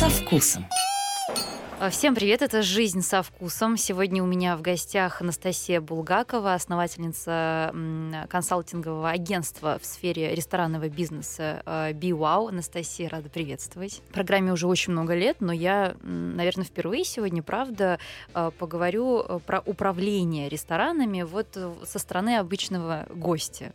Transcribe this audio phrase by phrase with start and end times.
[0.00, 0.64] со вкусом.
[1.78, 3.76] А, всем привет, это «Жизнь со вкусом».
[3.76, 7.70] Сегодня у меня в гостях Анастасия Булгакова, основательница
[8.30, 12.48] консалтингового агентства в сфере ресторанного бизнеса BeWow.
[12.48, 14.00] Анастасия, рада приветствовать.
[14.08, 17.98] В программе уже очень много лет, но я, наверное, впервые сегодня, правда,
[18.32, 23.70] а, поговорю э, про управление ресторанами вот э, со стороны обычного гостя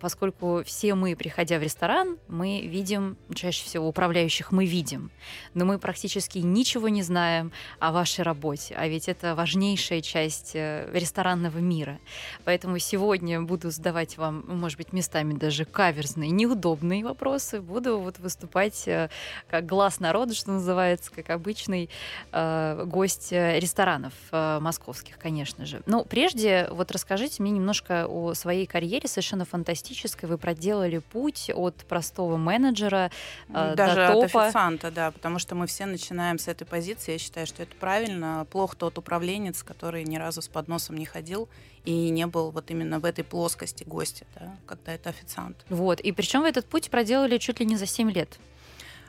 [0.00, 5.10] поскольку все мы, приходя в ресторан, мы видим, чаще всего управляющих мы видим,
[5.54, 10.88] но мы практически ничего не знаем о вашей работе, а ведь это важнейшая часть э,
[10.92, 11.98] ресторанного мира.
[12.44, 18.86] Поэтому сегодня буду задавать вам, может быть, местами даже каверзные, неудобные вопросы, буду вот выступать
[18.86, 19.10] э,
[19.48, 21.90] как глаз народа, что называется, как обычный
[22.32, 25.82] э, гость ресторанов э, московских, конечно же.
[25.86, 30.28] Но прежде вот расскажите мне немножко о своей карьере, совершенно фантастической фантастической.
[30.28, 33.10] Вы проделали путь от простого менеджера
[33.48, 34.26] э, Даже до топа.
[34.26, 37.12] от официанта, да, потому что мы все начинаем с этой позиции.
[37.12, 38.46] Я считаю, что это правильно.
[38.50, 41.48] Плохо тот управленец, который ни разу с подносом не ходил
[41.84, 45.64] и не был вот именно в этой плоскости гостя, да, когда это официант.
[45.68, 46.00] Вот.
[46.00, 48.38] И причем вы этот путь проделали чуть ли не за 7 лет.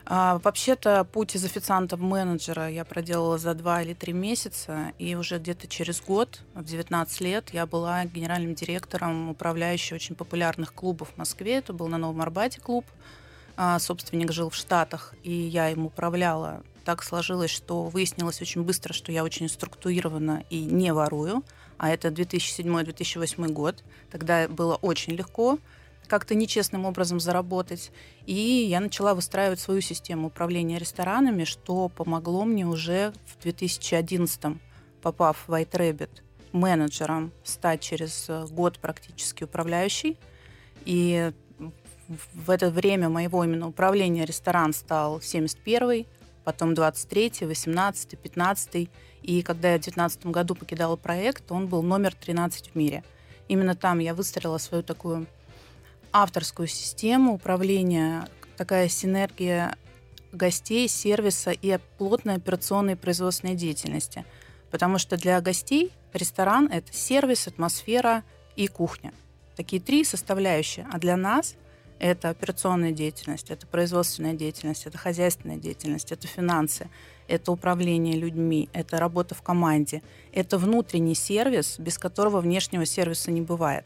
[0.09, 5.15] А, вообще-то путь из официанта в менеджера я проделала за два или три месяца, и
[5.15, 11.09] уже где-то через год, в 19 лет, я была генеральным директором управляющей очень популярных клубов
[11.13, 11.55] в Москве.
[11.55, 12.85] Это был на Новом Арбате клуб.
[13.57, 16.63] А, собственник жил в Штатах, и я им управляла.
[16.85, 21.43] Так сложилось, что выяснилось очень быстро, что я очень структурирована и не ворую.
[21.77, 23.83] А это 2007-2008 год.
[24.09, 25.59] Тогда было очень легко
[26.07, 27.91] как-то нечестным образом заработать.
[28.25, 34.57] И я начала выстраивать свою систему управления ресторанами, что помогло мне уже в 2011
[35.01, 36.09] попав в White Rabbit,
[36.51, 40.17] менеджером, стать через э, год практически управляющей.
[40.85, 41.31] И
[42.07, 46.07] в это время моего именно управления ресторан стал 71-й,
[46.43, 48.89] потом 23-й, 18-й, 15-й.
[49.21, 53.03] И когда я в 2019 году покидала проект, он был номер 13 в мире.
[53.47, 55.27] Именно там я выстроила свою такую
[56.11, 59.75] авторскую систему управления, такая синергия
[60.31, 64.25] гостей, сервиса и плотной операционной производственной деятельности.
[64.71, 68.23] Потому что для гостей ресторан– это сервис, атмосфера
[68.55, 69.13] и кухня.
[69.55, 70.87] Такие три составляющие.
[70.91, 71.55] А для нас
[71.99, 76.89] это операционная деятельность, это производственная деятельность, это хозяйственная деятельность, это финансы,
[77.27, 83.41] это управление людьми, это работа в команде, это внутренний сервис, без которого внешнего сервиса не
[83.41, 83.85] бывает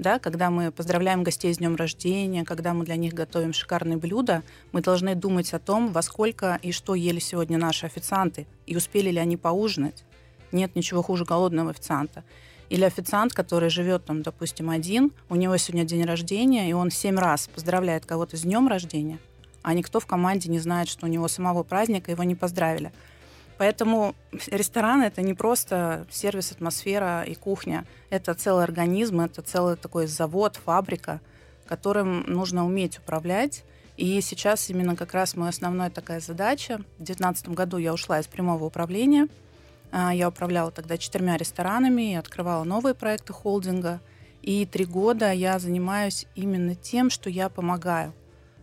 [0.00, 4.42] да, когда мы поздравляем гостей с днем рождения, когда мы для них готовим шикарные блюда,
[4.72, 9.10] мы должны думать о том, во сколько и что ели сегодня наши официанты, и успели
[9.10, 10.04] ли они поужинать.
[10.52, 12.24] Нет ничего хуже голодного официанта.
[12.70, 17.18] Или официант, который живет там, допустим, один, у него сегодня день рождения, и он семь
[17.18, 19.18] раз поздравляет кого-то с днем рождения,
[19.62, 22.92] а никто в команде не знает, что у него самого праздника его не поздравили.
[23.60, 24.14] Поэтому
[24.46, 27.84] ресторан это не просто сервис, атмосфера и кухня.
[28.08, 31.20] Это целый организм, это целый такой завод, фабрика,
[31.66, 33.64] которым нужно уметь управлять.
[33.98, 36.78] И сейчас именно как раз моя основная такая задача.
[36.96, 39.28] В 2019 году я ушла из прямого управления.
[39.92, 44.00] А, я управляла тогда четырьмя ресторанами открывала новые проекты холдинга.
[44.40, 48.14] И три года я занимаюсь именно тем, что я помогаю.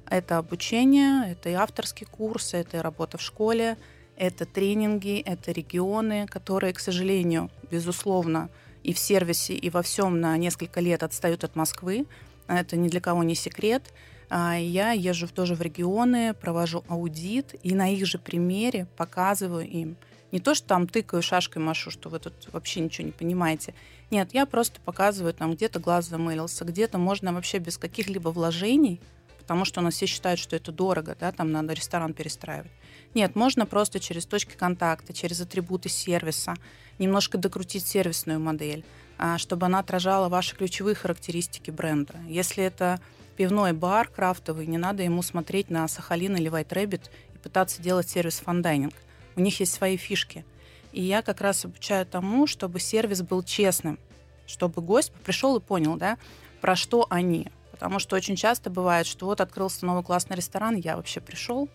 [0.10, 3.78] Это обучение, это и авторские курсы, это и работа в школе,
[4.18, 8.50] это тренинги, это регионы, которые, к сожалению, безусловно,
[8.84, 12.06] и в сервисе, и во всем на несколько лет отстают от Москвы.
[12.48, 13.94] Это ни для кого не секрет.
[14.30, 19.98] А, я езжу тоже в регионы, провожу аудит, и на их же примере показываю им.
[20.32, 23.74] Не то, что там тыкаю шашкой машу, что вы тут вообще ничего не понимаете.
[24.12, 29.00] Нет, я просто показываю, там где-то глаз замылился, где-то можно вообще без каких-либо вложений,
[29.38, 32.72] потому что у нас все считают, что это дорого, да, там надо ресторан перестраивать.
[33.18, 36.54] Нет, можно просто через точки контакта, через атрибуты сервиса,
[37.00, 38.86] немножко докрутить сервисную модель,
[39.18, 42.14] а, чтобы она отражала ваши ключевые характеристики бренда.
[42.28, 43.02] Если это
[43.36, 48.08] пивной бар крафтовый, не надо ему смотреть на Сахалин или White Rabbit и пытаться делать
[48.08, 48.94] сервис fine dining.
[49.36, 50.46] У них есть свои фишки.
[50.92, 53.98] И я как раз обучаю тому, чтобы сервис был честным,
[54.46, 56.20] чтобы гость пришел и понял, да,
[56.62, 57.48] про что они.
[57.72, 61.68] Потому что очень часто бывает, что вот открылся новый классный ресторан, я вообще пришел,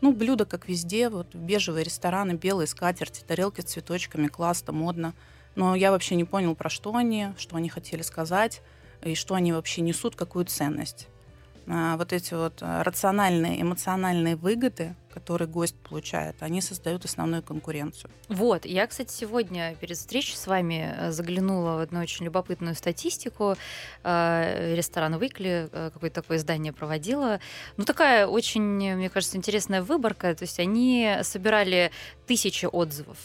[0.00, 5.14] ну, блюда, как везде, вот бежевые рестораны, белые скатерти, тарелки с цветочками, классно, модно.
[5.56, 8.62] Но я вообще не понял, про что они, что они хотели сказать,
[9.02, 11.08] и что они вообще несут, какую ценность.
[11.66, 18.10] А, вот эти вот а, рациональные, эмоциональные выгоды который гость получает, они создают основную конкуренцию.
[18.28, 23.56] Вот, я, кстати, сегодня перед встречей с вами э, заглянула в одну очень любопытную статистику.
[24.04, 27.40] Э, ресторан Выкли э, какое-то такое издание проводило.
[27.76, 30.34] Ну, такая очень, мне кажется, интересная выборка.
[30.34, 31.90] То есть они собирали
[32.26, 33.16] тысячи отзывов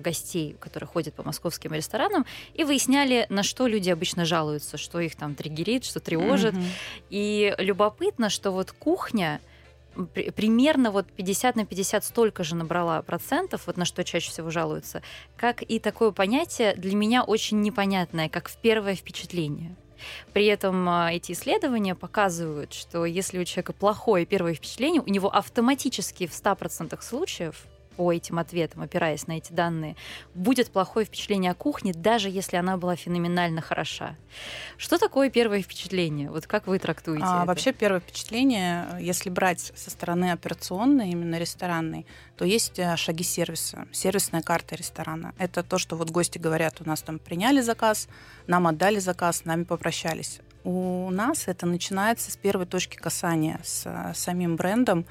[0.00, 2.24] гостей, которые ходят по московским ресторанам,
[2.54, 6.54] и выясняли, на что люди обычно жалуются, что их там триггерит, что тревожит.
[6.54, 6.64] Mm-hmm.
[7.10, 9.40] И любопытно, что вот кухня—
[10.34, 15.02] примерно вот 50 на 50 столько же набрала процентов, вот на что чаще всего жалуются,
[15.36, 19.76] как и такое понятие для меня очень непонятное, как в первое впечатление.
[20.32, 25.34] При этом а, эти исследования показывают, что если у человека плохое первое впечатление, у него
[25.34, 27.66] автоматически в 100% случаев
[27.96, 29.96] по этим ответам, опираясь на эти данные,
[30.34, 34.16] будет плохое впечатление о кухне, даже если она была феноменально хороша.
[34.76, 36.30] Что такое первое впечатление?
[36.30, 37.46] Вот как вы трактуете а, это?
[37.46, 42.06] Вообще первое впечатление, если брать со стороны операционной, именно ресторанной,
[42.36, 45.34] то есть э, шаги сервиса, сервисная карта ресторана.
[45.38, 48.08] Это то, что вот гости говорят, у нас там приняли заказ,
[48.46, 50.40] нам отдали заказ, нами попрощались.
[50.64, 55.06] У нас это начинается с первой точки касания с э, самим брендом,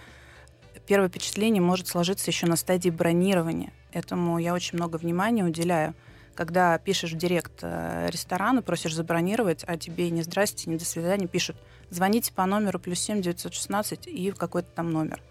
[0.86, 3.72] первое впечатление может сложиться еще на стадии бронирования.
[3.92, 5.94] Этому я очень много внимания уделяю.
[6.34, 11.28] Когда пишешь в директ э, ресторана, просишь забронировать, а тебе не здрасте, не до свидания,
[11.28, 11.56] пишут,
[11.90, 15.22] звоните по номеру плюс 7 916 и в какой-то там номер.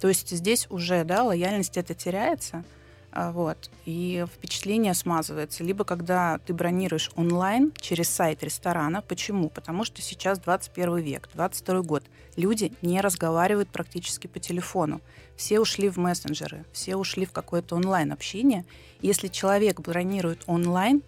[0.00, 2.64] То есть здесь уже, да, лояльность это теряется–
[3.18, 5.64] вот, и впечатление смазывается.
[5.64, 9.00] Либо когда ты бронируешь онлайн через сайт ресторана.
[9.00, 9.48] Почему?
[9.48, 12.04] Потому что сейчас 21 век, 22 год.
[12.36, 15.00] Люди не разговаривают практически по телефону.
[15.34, 18.66] Все ушли в мессенджеры, все ушли в какое-то онлайн-общение.
[19.00, 21.02] Если человек бронирует онлайн,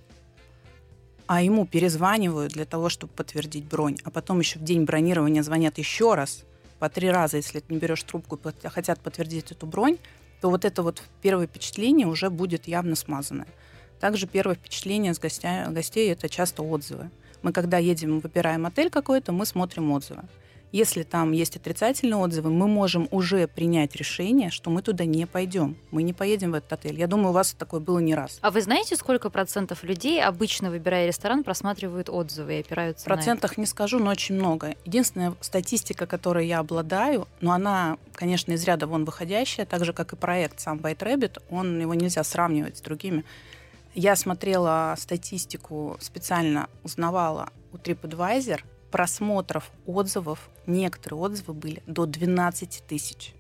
[1.26, 5.76] а ему перезванивают для того, чтобы подтвердить бронь, а потом еще в день бронирования звонят
[5.76, 6.44] еще раз,
[6.78, 9.98] по три раза, если ты не берешь трубку, хотят подтвердить эту бронь,
[10.40, 13.48] то вот это вот первое впечатление уже будет явно смазанное.
[14.00, 17.10] Также первое впечатление с гостя, гостей– это часто отзывы.
[17.42, 20.22] Мы когда едем, выбираем отель какой-то, мы смотрим отзывы.
[20.70, 25.76] Если там есть отрицательные отзывы, мы можем уже принять решение, что мы туда не пойдем.
[25.90, 26.98] Мы не поедем в этот отель.
[26.98, 28.38] Я думаю, у вас такое было не раз.
[28.42, 33.56] А вы знаете, сколько процентов людей, обычно выбирая ресторан, просматривают отзывы и опираются В процентах
[33.56, 34.74] не скажу, но очень много.
[34.84, 40.12] Единственная статистика, которой я обладаю, но она, конечно, из ряда вон выходящая, так же, как
[40.12, 43.24] и проект сам White Rabbit, он, его нельзя сравнивать с другими.
[43.94, 53.34] Я смотрела статистику, специально узнавала у TripAdvisor– просмотров отзывов, некоторые отзывы были до 12 тысяч.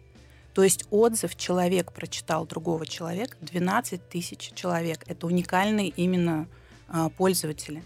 [0.54, 5.04] То есть отзыв человек прочитал другого человека, 12 тысяч человек.
[5.06, 6.48] Это уникальные именно
[6.88, 7.82] а, пользователи.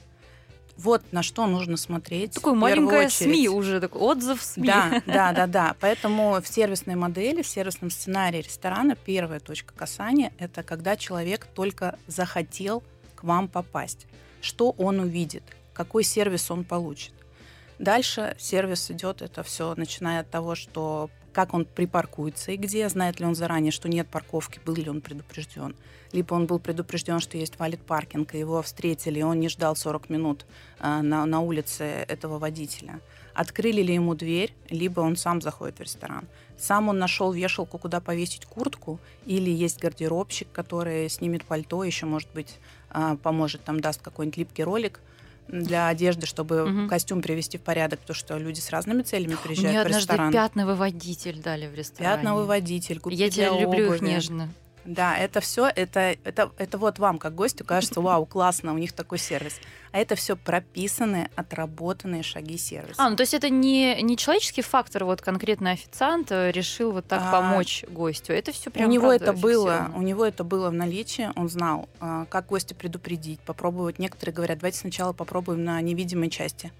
[0.78, 2.32] Вот на что нужно смотреть.
[2.32, 4.66] Такой маленькая СМИ уже, такой отзыв СМИ.
[4.66, 5.76] Да, да, да, да.
[5.80, 11.98] Поэтому в сервисной модели, в сервисном сценарии ресторана первая точка касания– это когда человек только
[12.06, 12.82] захотел
[13.14, 14.06] к вам попасть.
[14.40, 15.42] Что он увидит,
[15.74, 17.12] какой сервис он получит.
[17.82, 23.18] Дальше сервис идет, это все начиная от того, что как он припаркуется и где, знает
[23.18, 25.74] ли он заранее, что нет парковки, был ли он предупрежден.
[26.12, 29.74] Либо он был предупрежден, что есть валит паркинг, и его встретили, и он не ждал
[29.74, 30.46] 40 минут
[30.78, 33.00] э, на, на улице этого водителя.
[33.34, 36.28] Открыли ли ему дверь, либо он сам заходит в ресторан.
[36.56, 42.28] Сам он нашел вешалку, куда повесить куртку, или есть гардеробщик, который снимет пальто, еще, может
[42.32, 42.60] быть,
[42.94, 45.00] э, поможет, там даст какой-нибудь липкий ролик–
[45.48, 46.88] для одежды, чтобы угу.
[46.88, 50.28] костюм привести в порядок, потому что люди с разными целями приезжают Мне в ресторан.
[50.28, 52.16] Мне однажды пятновыводитель дали в ресторане.
[52.16, 53.96] Пятновыводитель, Я тебя люблю обуви.
[53.96, 54.48] их нежно.
[54.84, 58.92] Да, это все, это, это, это вот вам, как гостю, кажется, вау, классно, у них
[58.92, 59.60] такой сервис.
[59.92, 62.94] А это все прописанные, отработанные шаги сервиса.
[63.02, 67.06] А, ну то есть это не, не человеческий фактор, вот конкретно официант э, решил вот
[67.06, 68.32] так а, помочь гостю.
[68.32, 71.88] Это все прям у него это было, у него это было в наличии, он знал,
[72.00, 73.98] а, как гостя предупредить, попробовать.
[73.98, 76.72] Некоторые говорят, давайте сначала попробуем на невидимой части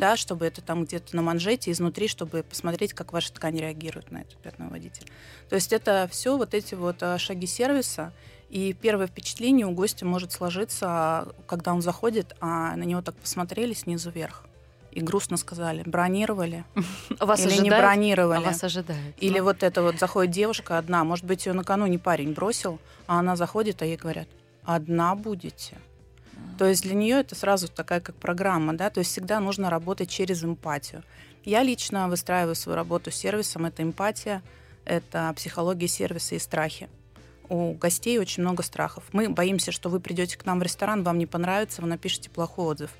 [0.00, 4.22] да, чтобы это там где-то на манжете изнутри, чтобы посмотреть, как ваша ткань реагирует на
[4.22, 5.06] этот пятновыводитель.
[5.48, 8.12] То есть это все вот эти вот а, шаги сервиса,
[8.48, 13.74] и первое впечатление у гостя может сложиться, когда он заходит, а на него так посмотрели
[13.74, 14.44] снизу вверх
[14.90, 16.64] и грустно сказали, бронировали
[17.20, 17.62] вас или ожидают?
[17.62, 18.38] не бронировали.
[18.38, 19.14] А вас ожидают.
[19.18, 19.44] Или да?
[19.44, 23.82] вот это вот заходит девушка одна, может быть, ее накануне парень бросил, а она заходит,
[23.82, 24.26] а ей говорят,
[24.64, 25.78] одна будете.
[26.60, 30.10] То есть для нее это сразу такая как программа, да, то есть всегда нужно работать
[30.10, 31.02] через эмпатию.
[31.42, 34.42] Я лично выстраиваю свою работу с сервисом, это эмпатия,
[34.84, 36.90] это психология сервиса и страхи.
[37.48, 39.04] У гостей очень много страхов.
[39.12, 42.66] Мы боимся, что вы придете к нам в ресторан, вам не понравится, вы напишите плохой
[42.66, 42.90] отзыв.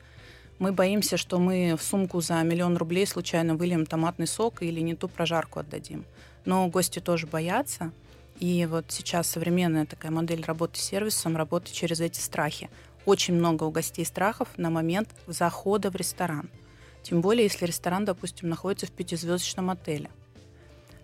[0.58, 4.94] Мы боимся, что мы в сумку за миллион рублей случайно выльем томатный сок или не
[4.94, 6.06] ту прожарку отдадим.
[6.46, 7.92] Но гости тоже боятся.
[8.38, 12.70] И вот сейчас современная такая модель работы с сервисом, работы через эти страхи.
[13.10, 16.48] Очень много у гостей страхов на момент захода в ресторан.
[17.02, 20.10] Тем более, если ресторан, допустим, находится в пятизвездочном отеле.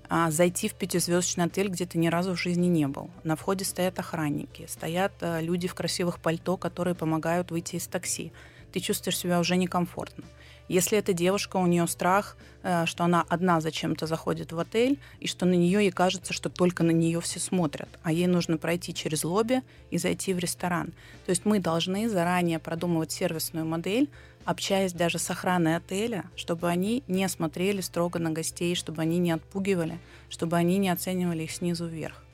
[0.09, 3.11] А зайти в пятизвездочный отель, где ты ни разу в жизни не был.
[3.25, 8.31] На входе стоят охранники, стоят э, люди в красивых пальто, которые помогают выйти из такси
[8.77, 10.23] ты чувствуешь себя уже некомфортно.
[10.69, 15.27] Если эта девушка, у нее страх, э, что она одна зачем-то заходит в отель, и
[15.27, 18.93] что на нее ей кажется, что только на нее все смотрят, а ей нужно пройти
[18.93, 20.89] через лобби и зайти в ресторан.
[21.25, 24.09] То есть мы должны заранее продумывать сервисную модель,
[24.45, 29.33] общаясь даже с охраной отеля, чтобы они не смотрели строго на гостей, чтобы они не
[29.33, 32.26] отпугивали, чтобы они не оценивали их снизу вверх.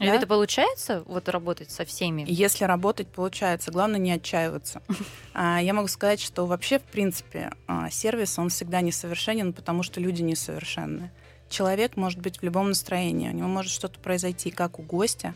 [0.00, 0.14] И да?
[0.14, 2.24] это получается, вот работать со всеми?
[2.28, 3.72] Если работать, получается.
[3.72, 4.82] Главное не отчаиваться.
[5.40, 10.00] А, я могу сказать, что вообще, в принципе, а, сервис, он всегда несовершенен, потому что
[10.00, 11.12] люди несовершенны.
[11.48, 13.28] Человек может быть в любом настроении.
[13.28, 15.34] У него может что-то произойти как у гостя,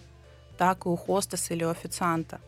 [0.59, 2.41] так и у хостеса или у официанта.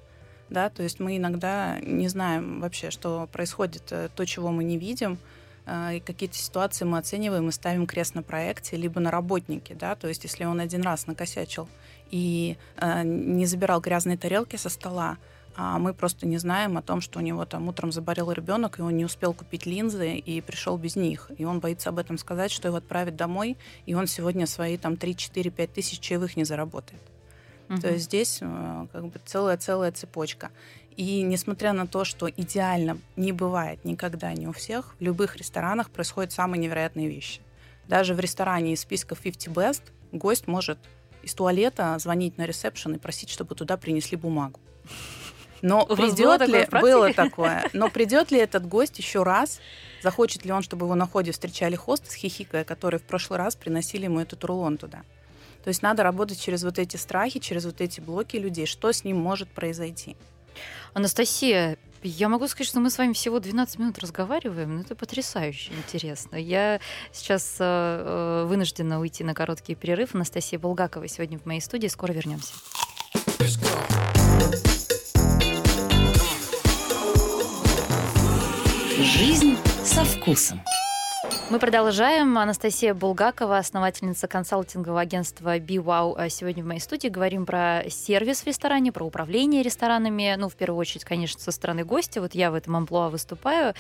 [0.51, 4.77] Да, то есть мы иногда не знаем вообще, что происходит, э, то, чего мы не
[4.77, 5.19] видим,
[5.67, 10.09] и какие-то ситуации мы оцениваем и ставим крест на проекте, либо на работнике, да, то
[10.09, 11.69] есть если он один раз накосячил
[12.11, 15.17] и э, не забирал грязные тарелки со стола,
[15.57, 18.83] а мы просто не знаем о том, что у него там утром заболел ребенок, и
[18.83, 21.31] он не успел купить линзы и пришел без них.
[21.39, 23.57] И он боится об этом сказать, что его отправят домой,
[23.87, 27.03] и он сегодня свои там 3-4-5 тысяч чаевых не заработает.
[27.69, 27.81] Угу.
[27.81, 30.51] То есть здесь э, как бы целая-целая цепочка.
[30.97, 35.91] И несмотря на то, что идеально не бывает никогда не у всех, в любых ресторанах
[35.91, 37.41] происходят самые невероятные вещи.
[37.89, 39.83] Даже в ресторане из списка 50 Best
[40.13, 40.79] гость может
[41.23, 44.61] из туалета звонить на ресепшн и просить, чтобы туда принесли бумагу.
[45.63, 49.61] Но У придет ли, было такое, но придет ли этот гость еще раз,
[50.03, 53.57] захочет ли он, чтобы его на ходе встречали хосты с хихикая, которые в прошлый раз
[53.57, 55.03] приносили ему этот рулон туда.
[55.65, 59.05] То есть надо работать через вот эти страхи, через вот эти блоки людей, что с
[59.05, 60.17] ним может произойти.
[60.93, 65.73] Анастасия, я могу сказать, что мы с вами всего 12 минут разговариваем, но это потрясающе
[65.73, 66.37] интересно.
[66.37, 66.81] Я
[67.13, 70.15] сейчас э, э, вынуждена уйти на короткий перерыв.
[70.15, 71.89] Анастасия Булгакова сегодня в моей студии.
[71.89, 72.53] Скоро вернемся.
[78.99, 80.61] Жизнь со вкусом.
[81.51, 82.39] Мы продолжаем.
[82.39, 86.15] Анастасия Булгакова, основательница консалтингового агентства BeWow.
[86.17, 90.35] А сегодня в моей студии говорим про сервис в ресторане, про управление ресторанами.
[90.39, 92.23] Ну, в первую очередь, конечно, со стороны гостя.
[92.23, 93.75] Вот я в этом амплуа выступаю.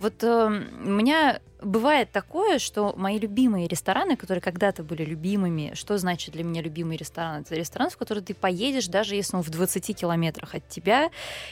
[0.00, 5.98] Вот э, у меня бывает такое, что мои любимые рестораны, которые когда-то были любимыми, что
[5.98, 7.42] значит для меня любимый ресторан?
[7.42, 11.10] Это ресторан, в который ты поедешь, даже если он в 20 километрах от тебя,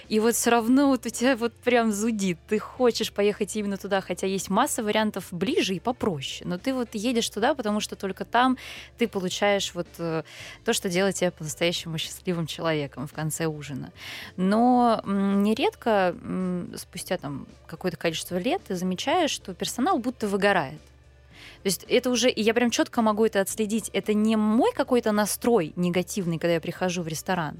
[0.08, 2.38] и вот все равно вот у тебя вот прям зудит.
[2.48, 6.48] Ты хочешь поехать именно туда, хотя есть масса вариантов ближе и попроще.
[6.48, 8.56] Но ты вот едешь туда, потому что только там
[8.98, 10.22] ты получаешь вот э,
[10.64, 13.92] то, что делает тебя по-настоящему счастливым человеком в конце ужина.
[14.36, 16.14] Но нередко,
[16.76, 20.80] спустя там какое-то количество лет, ты замечаешь, что персонал будто выгорает.
[21.62, 23.90] То есть это уже, и я прям четко могу это отследить.
[23.92, 27.56] Это не мой какой-то настрой негативный, когда я прихожу в ресторан,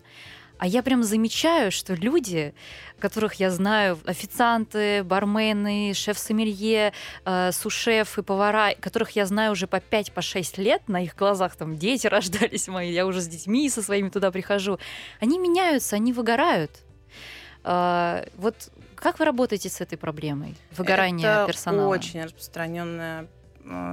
[0.61, 2.53] а я прям замечаю, что люди,
[2.99, 6.93] которых я знаю, официанты, бармены, шеф-сомелье,
[7.25, 11.79] э, сушефы, повара, которых я знаю уже по 5-6 по лет, на их глазах там
[11.79, 14.79] дети рождались мои, я уже с детьми со своими туда прихожу,
[15.19, 16.73] они меняются, они выгорают.
[17.65, 21.89] Э, вот как вы работаете с этой проблемой выгорания Это персонала?
[21.89, 23.29] очень распространенная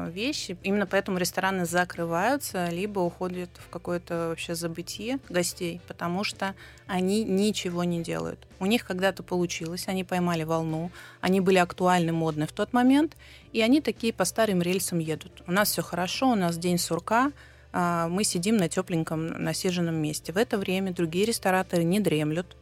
[0.10, 0.58] вещи.
[0.64, 6.56] Именно поэтому рестораны закрываются, либо уходят в какое-то вообще забытие гостей, потому что
[6.88, 8.40] они ничего не делают.
[8.60, 10.92] У них когда-то получилось, они поймали волну,
[11.22, 13.16] они были актуальны, модны в тот момент,
[13.54, 15.44] и они такие по старым рельсам едут.
[15.48, 17.32] У нас все хорошо, у нас день сурка,
[17.74, 20.32] а, мы сидим на тепленьком насиженном месте.
[20.32, 22.56] В это время другие рестораторы не дремлют,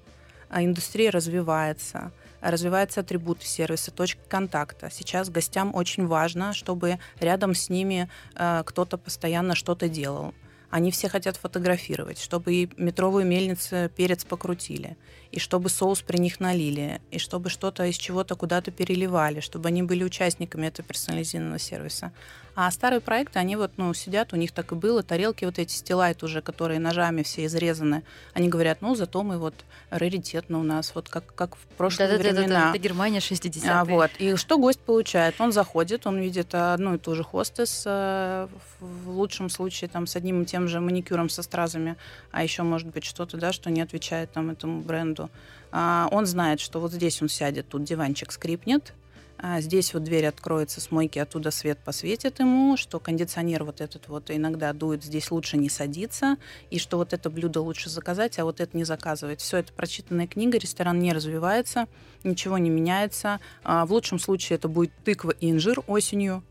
[0.50, 2.12] а индустрия развивается–
[2.52, 4.90] развиваются атрибуты сервиса, точка контакта.
[4.92, 10.34] Сейчас гостям очень важно, чтобы рядом с ними э, кто-то постоянно что-то делал.
[10.70, 14.98] Они все хотят фотографировать, чтобы и метровую мельницу перец покрутили,
[15.36, 19.84] и чтобы соус при них налили, и чтобы что-то из чего-то куда-то переливали, чтобы они
[19.84, 22.14] были участниками этого персонализированного сервиса.
[22.58, 25.74] А старые проекты, они вот, ну, сидят, у них так и было, тарелки вот эти
[25.74, 30.96] стилайт уже, которые ножами все изрезаны, они говорят, ну, зато мы вот раритетно у нас,
[30.96, 32.48] вот как, как в прошлые да, времена.
[32.48, 34.12] Да, да, это Германия 60 а, вот.
[34.20, 35.36] И что гость получает?
[35.42, 38.48] Он заходит, он видит одну и ту же хостес, э,
[38.80, 41.98] в лучшем случае там с одним и тем же маникюром со стразами,
[42.32, 45.25] а еще может быть что-то, да, что не отвечает там этому бренду
[45.72, 48.94] А, он знает, что вот здесь он сядет, тут диванчик скрипнет,
[49.38, 54.08] а здесь вот дверь откроется с мойки, оттуда свет посветит ему, что кондиционер вот этот
[54.08, 56.38] вот иногда дует, здесь лучше не садиться,
[56.70, 59.42] и что вот это блюдо лучше заказать, а вот это не заказывать.
[59.42, 61.88] Все это прочитанная книга, ресторан не развивается,
[62.24, 63.40] ничего не меняется.
[63.64, 66.42] А в лучшем случае это будет тыква и инжир осенью,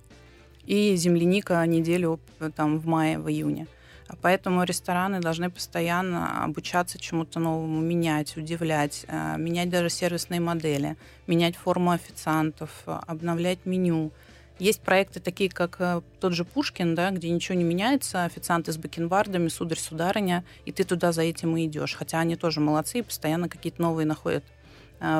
[0.67, 3.67] и земляника неделю э, там в мае, в июне.
[4.21, 10.97] Поэтому рестораны должны постоянно обучаться чему-то новому, менять, удивлять, э, менять даже сервисные модели,
[11.27, 14.13] менять форму официантов, обновлять меню.
[14.59, 18.77] Есть проекты такие, как э, тот же Пушкин, да, где ничего не меняется, официанты с
[18.77, 21.95] бакенбардами, сударь, сударыня, и ты туда за этим и идешь.
[21.95, 24.54] Хотя они тоже молодцы и постоянно какие-то новые находят э,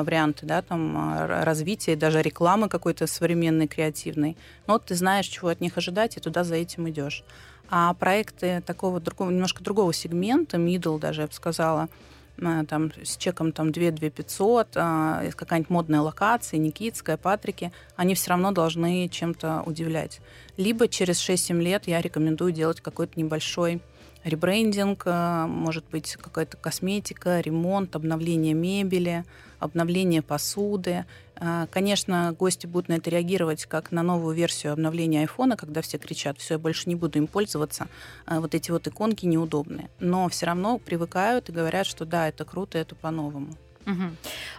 [0.03, 4.37] варианты, да, там развития, даже рекламы какой-то современной, креативной.
[4.67, 7.23] Но вот ты знаешь, чего от них ожидать, и туда за этим идешь.
[7.69, 11.89] А проекты такого другого, немножко другого сегмента, middle даже, я бы сказала,
[12.37, 18.13] э, там, с чеком там 2 2 500, а, какая-нибудь модная локация, Никитская, Патрики, они
[18.13, 20.19] все равно должны чем-то удивлять.
[20.57, 23.81] Либо через 6-7 лет я рекомендую делать какой-то небольшой
[24.23, 29.23] ребрендинг, э, может быть какая-то косметика, ремонт, обновление мебели,
[29.59, 31.05] обновление посуды.
[31.35, 35.97] Э, конечно, гости будут на это реагировать как на новую версию обновления айфона, когда все
[35.97, 37.87] кричат, все, я больше не буду им пользоваться,
[38.27, 39.89] э, вот эти вот иконки неудобные.
[39.99, 43.55] Но все равно привыкают и говорят, что да, это круто, это по-новому.
[43.85, 44.03] Угу.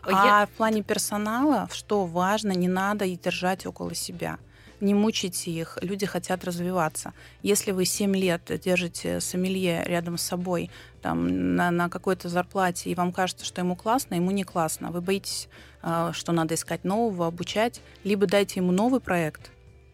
[0.02, 0.46] А я...
[0.46, 4.38] в плане персонала, что важно, не надо и держать около себя
[4.80, 7.12] не мучайте их, люди хотят развиваться.
[7.42, 10.70] Если вы 7 лет держите сомелье рядом с собой
[11.02, 15.00] там, на, на какой-то зарплате, и вам кажется, что ему классно, ему не классно, вы
[15.00, 15.48] боитесь,
[15.82, 19.50] а, что надо искать нового, обучать, либо дайте ему новый проект,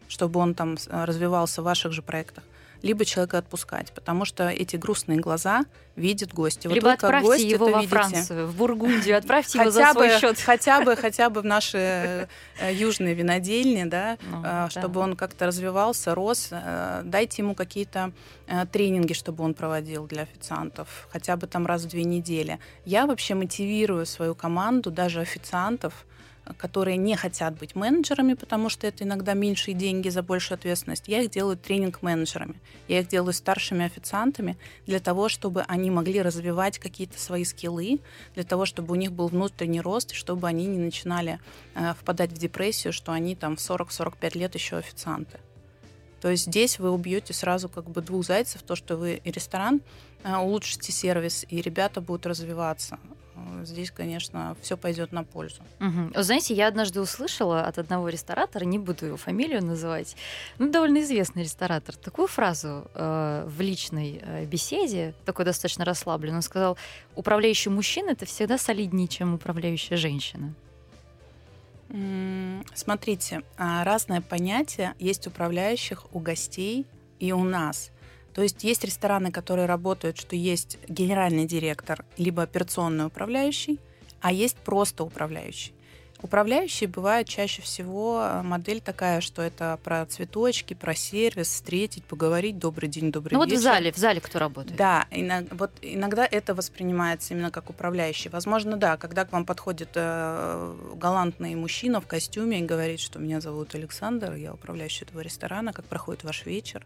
[0.07, 2.43] чтобы он там развивался в ваших же проектах,
[2.83, 5.63] либо человека отпускать, потому что эти грустные глаза
[5.95, 6.67] видят гости.
[6.67, 7.95] Либо вот отправьте гость его во видите.
[7.95, 10.37] Францию, в Бургундию, отправьте его за свой счет.
[10.39, 12.27] Хотя бы, хотя бы в наши
[12.59, 16.49] э, южные винодельни, да, ну, э, чтобы он как-то развивался, рос.
[16.51, 18.11] Э, дайте ему какие-то
[18.73, 22.59] тренинги, чтобы он проводил для официантов, хотя бы там раз в две недели.
[22.83, 26.05] Я вообще мотивирую свою команду, даже официантов,
[26.57, 31.21] которые не хотят быть менеджерами, потому что это иногда меньшие деньги за большую ответственность, я
[31.21, 32.55] их делаю тренинг-менеджерами.
[32.87, 37.99] Я их делаю старшими официантами для того, чтобы они могли развивать какие-то свои скиллы,
[38.35, 41.39] для того, чтобы у них был внутренний рост, и чтобы они не начинали
[41.75, 45.39] э, впадать в депрессию, что они там в 40-45 лет еще официанты.
[46.19, 49.81] То есть здесь вы убьете сразу как бы двух зайцев, то, что вы и ресторан
[50.23, 52.99] э, улучшите сервис, и ребята будут развиваться.
[53.35, 55.61] Э, здесь, конечно, все пойдет на пользу.
[55.79, 56.21] Угу.
[56.21, 60.15] Знаете, я однажды услышала от одного ресторатора, не буду его фамилию называть,
[60.59, 66.41] ну, довольно известный ресторатор, такую фразу э, в личной э, беседе, такой достаточно расслабленный, он
[66.41, 66.77] сказал,
[67.15, 70.53] управляющий мужчина это всегда солиднее, чем управляющая женщина.
[72.73, 76.87] Смотрите, а, разное понятие есть управляющих у гостей
[77.19, 77.91] и у нас.
[78.33, 83.79] То есть есть рестораны, которые работают, что есть генеральный директор, либо операционный управляющий,
[84.21, 85.73] а есть просто управляющий.
[86.23, 92.57] Управляющий бывает чаще всего э, модель такая, что это про цветочки, про сервис, встретить, поговорить,
[92.57, 93.55] добрый день, добрый ну, вечер.
[93.55, 94.77] вот в зале, в зале кто работает?
[94.77, 98.29] Да, иногда, вот иногда это воспринимается именно как управляющий.
[98.29, 103.41] Возможно, да, когда к вам подходит э, галантный мужчина в костюме и говорит, что меня
[103.41, 106.85] зовут Александр, я управляющий этого ресторана, как проходит ваш вечер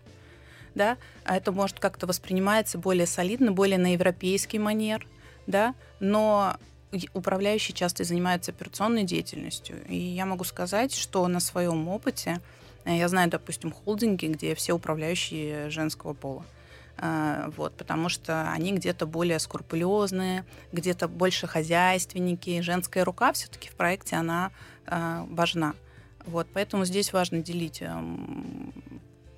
[0.78, 5.06] да, а это может как-то воспринимается более солидно, более на европейский манер,
[5.48, 6.56] да, но
[7.14, 9.84] управляющие часто занимаются операционной деятельностью.
[9.88, 12.40] И я могу сказать, что на своем опыте,
[12.86, 16.46] э, я знаю, допустим, холдинги, где все управляющие женского пола.
[16.98, 22.62] Э, вот, потому что они где-то более скрупулезные, где-то больше хозяйственники.
[22.62, 24.52] Женская рука все-таки в проекте, она
[24.86, 25.74] э, важна.
[26.26, 28.77] Вот, поэтому здесь важно делить эм,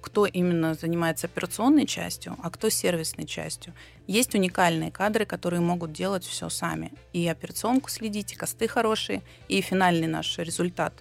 [0.09, 3.75] кто именно занимается операционной частью, а кто сервисной частью.
[4.07, 6.91] Есть уникальные кадры, которые могут делать все сами.
[7.13, 10.93] И операционку следить, и косты хорошие, и финальный наш результат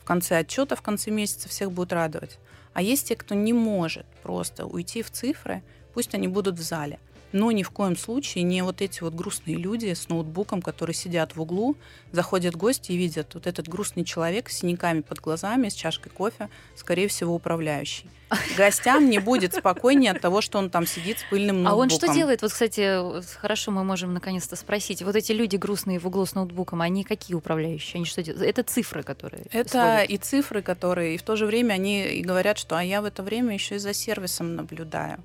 [0.00, 2.38] в конце отчета, в конце месяца всех будет радовать.
[2.72, 6.98] А есть те, кто не может просто уйти в цифры, пусть они будут в зале
[7.36, 11.36] но ни в коем случае не вот эти вот грустные люди с ноутбуком, которые сидят
[11.36, 11.76] в углу,
[12.12, 16.48] заходят гости и видят вот этот грустный человек с синяками под глазами, с чашкой кофе,
[16.74, 18.08] скорее всего, управляющий.
[18.56, 21.78] Гостям не будет спокойнее от того, что он там сидит с пыльным ноутбуком.
[21.78, 22.42] А он что делает?
[22.42, 25.02] Вот, кстати, хорошо, мы можем наконец-то спросить.
[25.02, 27.96] Вот эти люди грустные в углу с ноутбуком, они какие управляющие?
[27.96, 28.42] Они что делают?
[28.42, 30.10] Это цифры, которые Это исходят.
[30.10, 31.14] и цифры, которые...
[31.14, 33.76] И в то же время они и говорят, что а я в это время еще
[33.76, 35.22] и за сервисом наблюдаю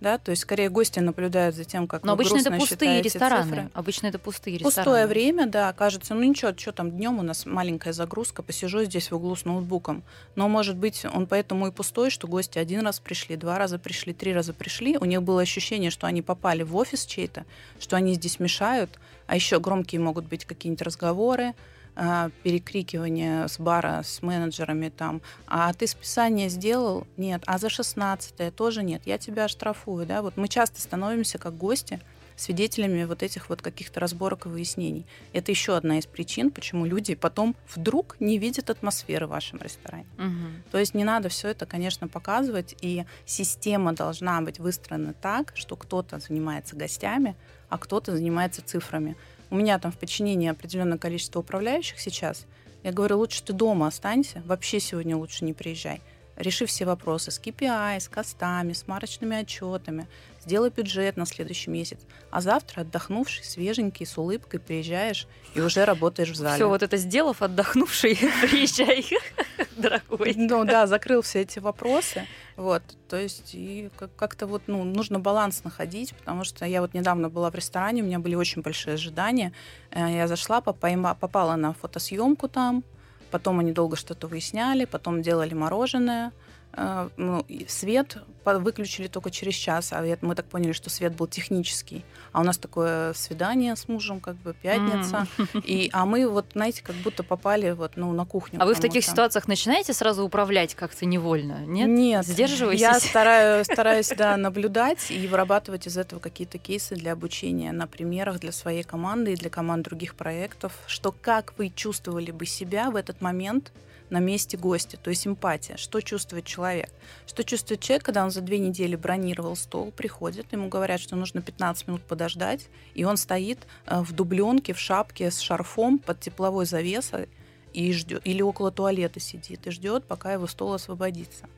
[0.00, 3.44] да, то есть скорее гости наблюдают за тем, как Но обычно это пустые рестораны.
[3.44, 3.70] цифры.
[3.74, 4.74] Обычно это пустые рестораны.
[4.74, 9.10] Пустое время, да, кажется, ну ничего, что там днем у нас маленькая загрузка, посижу здесь
[9.10, 10.02] в углу с ноутбуком.
[10.36, 14.14] Но может быть он поэтому и пустой, что гости один раз пришли, два раза пришли,
[14.14, 17.44] три раза пришли, у них было ощущение, что они попали в офис чей-то,
[17.78, 21.54] что они здесь мешают, а еще громкие могут быть какие-нибудь разговоры,
[22.02, 27.06] а, перекрикивание с бара с менеджерами там, а ты списание сделал?
[27.18, 27.42] Нет.
[27.44, 29.02] А за 16 тоже нет.
[29.04, 30.22] Я тебя оштрафую, да?
[30.22, 32.00] Вот мы часто становимся как гости
[32.36, 35.04] свидетелями вот этих вот каких-то разборок и выяснений.
[35.34, 40.06] Это еще одна из причин, почему люди потом вдруг не видят атмосферы в вашем ресторане.
[40.16, 40.62] Мгм.
[40.70, 45.76] То есть не надо все это, конечно, показывать, и система должна быть выстроена так, что
[45.76, 47.36] кто-то занимается гостями,
[47.68, 49.16] а кто-то занимается цифрами.
[49.50, 52.46] У меня там в подчинении определенное количество управляющих сейчас.
[52.84, 56.00] Я говорю, лучше ты дома останься, вообще сегодня лучше не приезжай.
[56.36, 60.06] Реши все вопросы с KPI, с костами, с марочными отчетами,
[60.40, 61.98] сделай бюджет на следующий месяц.
[62.30, 66.54] А завтра отдохнувший, свеженький, с улыбкой приезжаешь и уже работаешь в зале.
[66.54, 69.04] Все вот это сделав, отдохнувший, приезжай,
[69.76, 70.32] дорогой.
[70.36, 72.26] Ну да, закрыл все эти вопросы.
[72.60, 76.92] Вот, то есть и как- как-то вот, ну, нужно баланс находить, потому что я вот
[76.92, 79.52] недавно была в ресторане, у меня были очень большие ожидания.
[79.90, 82.84] Э, Я зашла, попала на фотосъемку там,
[83.30, 86.32] потом они долго что-то выясняли, потом делали мороженое.
[86.72, 92.04] Э, ну, свет выключили только через час, а мы так поняли, что свет был технический.
[92.32, 95.26] А у нас такое свидание с мужем, как бы пятница.
[95.64, 98.60] И, а мы вот, знаете, как будто попали вот, ну, на кухню.
[98.60, 101.64] А вы в таких ситуациях начинаете сразу управлять как-то невольно?
[101.66, 101.88] Нет?
[101.88, 102.26] Нет.
[102.26, 102.80] Сдерживаетесь?
[102.80, 108.40] Я стараюсь, стараюсь да, наблюдать и вырабатывать из этого какие-то кейсы для обучения на примерах
[108.40, 112.96] для своей команды и для команд других проектов, что как вы чувствовали бы себя в
[112.96, 113.72] этот момент
[114.10, 116.90] на месте гостя, то есть эмпатия, что чувствует человек.
[117.26, 121.42] Что чувствует человек, когда он за две недели бронировал стол, приходит, ему говорят, что нужно
[121.42, 126.66] 15 минут подождать, и он стоит э, в дубленке, в шапке с шарфом под тепловой
[126.66, 127.28] завесой
[127.72, 131.48] и ждет, или около туалета сидит и ждет, пока его стол освободится.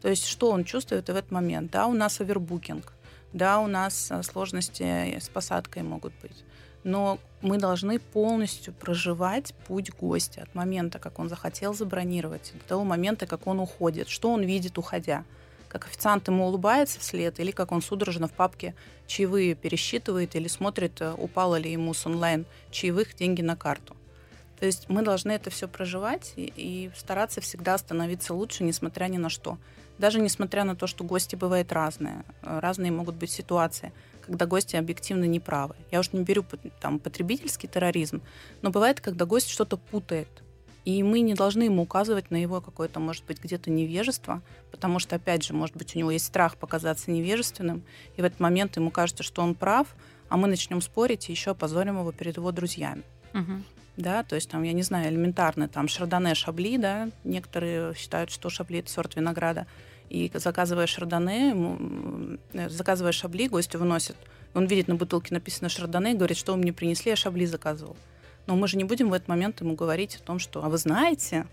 [0.00, 1.70] То есть что он чувствует в этот момент?
[1.70, 2.92] Да, у нас овербукинг,
[3.32, 6.44] да, у нас э, сложности с посадкой могут быть.
[6.84, 12.84] Но мы должны полностью проживать путь гостя от момента, как он захотел забронировать, до того
[12.84, 14.08] момента, как он уходит.
[14.08, 15.24] Что он видит, уходя?
[15.68, 18.74] Как официант ему улыбается вслед, или как он судорожно в папке
[19.06, 23.96] чаевые пересчитывает, или смотрит, э, упало ли ему с онлайн чаевых деньги на карту.
[24.60, 29.16] То есть мы должны это все проживать и, и стараться всегда становиться лучше, несмотря ни
[29.16, 29.58] на что.
[29.98, 32.24] Даже несмотря на то, что гости бывают разные.
[32.42, 33.92] Э, Разные могут быть ситуации,
[34.24, 35.74] когда гости объективно неправы.
[35.90, 36.44] Я уж не беру
[36.80, 38.22] там потребительский терроризм,
[38.62, 40.42] но бывает, когда гость что-то путает.
[40.84, 45.16] И мы не должны ему указывать на его какое-то, может быть, где-то невежество, потому что,
[45.16, 47.84] опять же, может быть, у него есть страх показаться невежественным,
[48.16, 49.94] и в этот момент ему кажется, что он прав,
[50.28, 53.64] а мы начнем спорить и еще опозорим его перед его друзьями Мгм.
[53.96, 58.50] да, то есть там, я не знаю, элементарно, там, шардоне, шабли, да, некоторые считают, что
[58.50, 59.66] шабли– это сорт винограда,
[60.12, 64.16] и заказывая шардоне, заказывая шабли, гостю выносит,
[64.52, 67.96] он видит на бутылке написано шардоне, и говорит, что вы мне принесли, я шабли заказывал.
[68.46, 70.76] Но мы же не будем в этот момент ему говорить о том, что, а вы
[70.76, 71.46] знаете,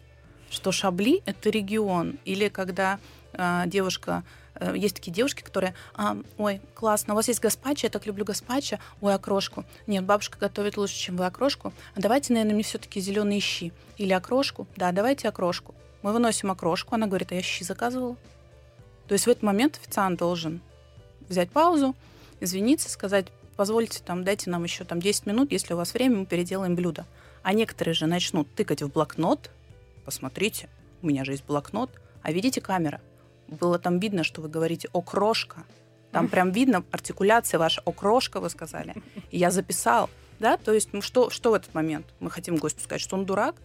[0.49, 2.99] что шабли– это регион, или когда
[3.31, 4.23] а, девушка
[4.55, 8.25] э, есть такие девушки, которые, а, ой, классно, у вас есть гаспачо, я так люблю
[8.25, 9.63] гаспачо, ой, окрошку.
[9.87, 11.71] Нет, бабушка готовит лучше, чем вы окрошку.
[11.95, 13.71] А давайте, наверное, мне все-таки зеленые щи.
[13.97, 14.67] Или окрошку.
[14.75, 15.75] Да, давайте окрошку.
[16.01, 18.17] Мы выносим окрошку, она говорит, а я щи заказывала.
[19.09, 20.61] То есть в этот момент официант должен
[21.27, 21.95] взять паузу,
[22.39, 23.25] извиниться, сказать,
[23.57, 27.07] позвольте, там, дайте нам еще там 10 минут, если у вас время, мы переделаем блюдо.
[27.41, 29.49] А некоторые же начнут тыкать в блокнот,
[30.05, 30.69] посмотрите,
[31.01, 31.89] у меня же есть блокнот,
[32.21, 33.01] а видите камера,
[33.47, 35.63] было там видно, что вы говорите «окрошка»,
[36.11, 38.93] там прям видно артикуляция ваша «окрошка», вы сказали.
[39.31, 40.07] И я записал,
[40.39, 42.05] да, то есть ну, что, что в этот момент?
[42.19, 43.55] Мы хотим гостю сказать, что он дурак?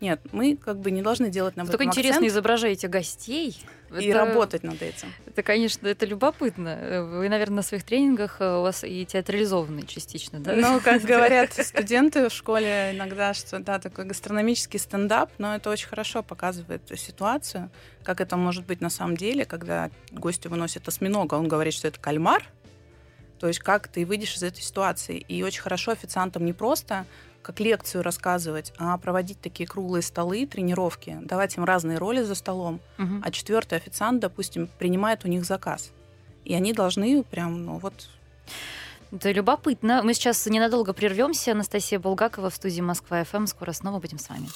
[0.00, 3.58] Нет, мы как бы не должны делать на Только этом интересно акцент изображаете гостей.
[3.98, 5.12] и Это- работать над этим.
[5.26, 7.06] Это, конечно, это любопытно.
[7.18, 10.54] Вы, наверное, на своих тренингах э, у вас и театрализованные частично, да?
[10.54, 15.88] Ну, как говорят студенты в школе иногда, что да, такой гастрономический стендап, но это очень
[15.88, 17.70] хорошо показывает ситуацию,
[18.02, 21.98] как это может быть на самом деле, когда гостю выносят осьминога, он говорит, что это
[22.00, 22.44] кальмар,
[23.38, 25.18] то есть как ты выйдешь из этой ситуации.
[25.18, 27.06] И очень хорошо официантам не просто
[27.46, 32.80] как лекцию рассказывать, а проводить такие круглые столы, тренировки, давать им разные роли за столом,
[32.98, 33.22] Мгм.
[33.24, 35.92] а четвертый официант, допустим, принимает у них заказ.
[36.44, 38.08] И они должны прям, ну вот,
[39.12, 40.02] Это любопытно.
[40.02, 41.52] Мы сейчас ненадолго прервемся.
[41.52, 43.46] Анастасия Булгакова в студии Москва ФМ.
[43.46, 44.48] Скоро снова будем с вами.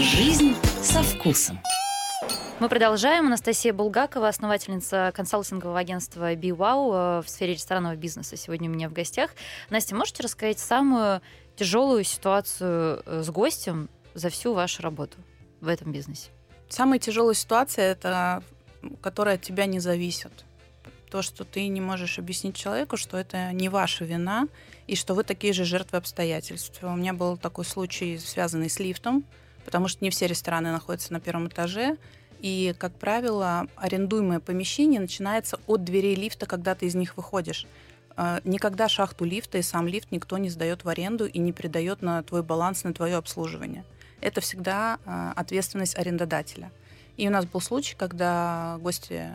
[0.00, 1.60] Жизнь со вкусом.
[2.60, 3.26] Мы продолжаем.
[3.26, 8.36] Анастасия Булгакова, основательница консалтингового агентства BeWow в сфере ресторанного бизнеса.
[8.36, 9.30] Сегодня у меня в гостях.
[9.70, 11.20] Настя, можете рассказать самую
[11.54, 15.18] тяжелую ситуацию э, с гостем за всю вашу работу
[15.60, 16.30] в этом бизнесе?
[16.68, 18.42] Самая тяжелая ситуация это
[19.00, 20.32] которая от тебя не зависит.
[21.10, 24.48] То, что ты не можешь объяснить человеку, что это не ваша вина,
[24.86, 26.78] и что вы такие же жертвы обстоятельств.
[26.82, 29.24] У меня был такой случай, связанный с лифтом,
[29.64, 31.96] потому что не все рестораны находятся на первом этаже,
[32.40, 37.66] и, как правило, арендуемое помещение начинается от дверей лифта, когда ты из них выходишь.
[38.16, 42.02] А, никогда шахту лифта и сам лифт никто не сдает в аренду и не передает
[42.02, 43.84] на твой баланс, на твое обслуживание.
[44.20, 46.70] Это всегда а, ответственность арендодателя.
[47.16, 49.30] И у нас был случай, когда гости,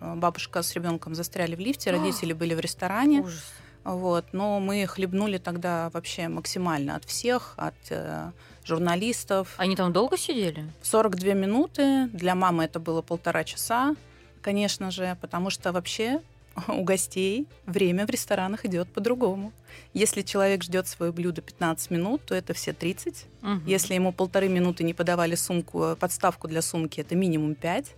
[0.00, 3.20] а, бабушка с ребенком застряли в лифте, родители были в ресторане.
[3.20, 3.44] Ужас.
[3.84, 8.30] Вот, но мы хлебнули тогда вообще максимально от всех, от э,
[8.64, 9.54] журналистов.
[9.56, 10.64] Они там долго сидели?
[10.82, 12.06] 42 минуты.
[12.12, 13.94] Для мамы это было полтора часа,
[14.40, 16.20] конечно же, потому что вообще
[16.68, 19.52] у гостей время в ресторанах идет по-другому.
[19.94, 23.26] Если человек ждет свое блюдо 15 минут, то это все 30.
[23.42, 23.50] Угу.
[23.66, 27.94] Если ему полторы минуты не подавали сумку, э, подставку для сумки, это минимум 5.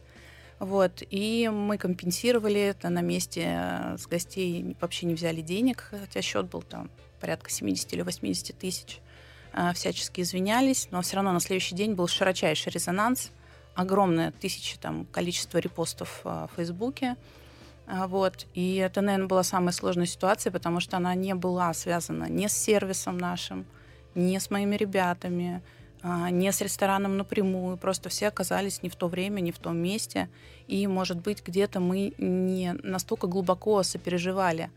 [0.60, 6.22] Вот, и мы компенсировали это на месте э, с гостей, вообще не взяли денег, хотя
[6.22, 9.00] счет был там порядка 70 или 80 тысяч.
[9.56, 13.30] Э, всячески извинялись, но все равно на следующий день был широчайший резонанс,
[13.74, 17.16] огромное тысячи там количество репостов э, в Фейсбуке.
[17.86, 18.46] Э, вот.
[18.54, 22.52] И это, наверное, была самая сложная ситуация, потому что она не была связана ни с
[22.52, 23.64] сервисом нашим,
[24.16, 25.62] ни с моими ребятами,
[26.30, 27.78] не с рестораном напрямую.
[27.78, 30.28] Просто все оказались не в то время, не в том месте.
[30.68, 34.70] И, может быть, где-то мы не настолько глубоко сопереживали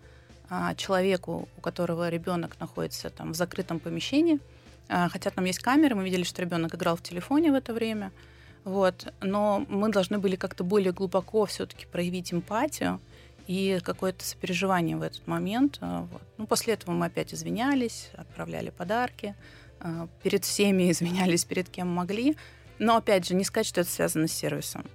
[0.78, 4.40] человеку, у которого ребенок находится там в закрытом помещении,
[4.88, 8.12] хотя там есть камеры, мы видели, что ребенок играл в телефоне в это время.
[8.64, 9.14] Вот.
[9.22, 13.00] Но мы должны были как-то более глубоко все-таки проявить эмпатию
[13.48, 15.78] и какое-то сопереживание в этот момент.
[15.80, 16.22] А, вот.
[16.38, 19.36] Ну, после этого мы опять извинялись, отправляли подарки,
[19.80, 22.36] а, перед всеми извинялись, перед кем могли.
[22.78, 24.86] Но, опять же, не сказать, что это связано с сервисом.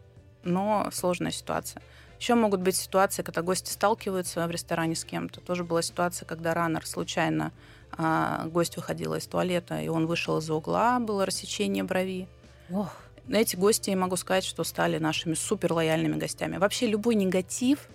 [0.45, 1.83] Но сложная ситуация.
[2.21, 5.41] Еще могут быть ситуации, когда гости сталкиваются в ресторане с кем-то.
[5.41, 7.53] Тоже была ситуация, когда раннер случайно
[7.97, 12.29] а, гость выходила из туалета, и он вышел из-за угла, было рассечение брови.
[12.71, 12.91] Ох.
[13.29, 16.57] Эти гости, я могу сказать, что стали нашими супер лояльными гостями.
[16.57, 17.89] Вообще любой негатив,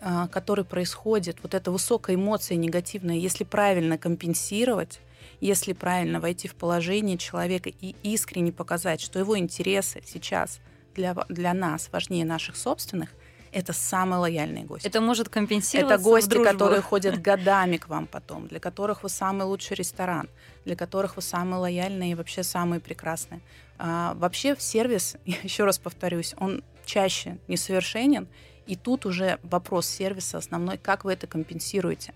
[0.00, 5.00] а, который происходит, вот эта высокая эмоция негативная, если правильно компенсировать,
[5.40, 10.60] если правильно войти в положение человека и искренне показать, что его интересы сейчас
[10.94, 13.10] для, для нас важнее наших собственных,
[13.54, 14.86] это самые лояльные гости.
[14.86, 19.44] Это может компенсироваться Это гости, которые ходят годами к вам потом, для которых вы самый
[19.44, 20.28] лучший ресторан,
[20.64, 23.40] для которых вы самые лояльные и вообще самые прекрасные.
[23.78, 28.26] А, вообще сервис, еще раз повторюсь, он чаще несовершенен,
[28.66, 32.12] и тут уже вопрос сервиса основной, как вы это компенсируете.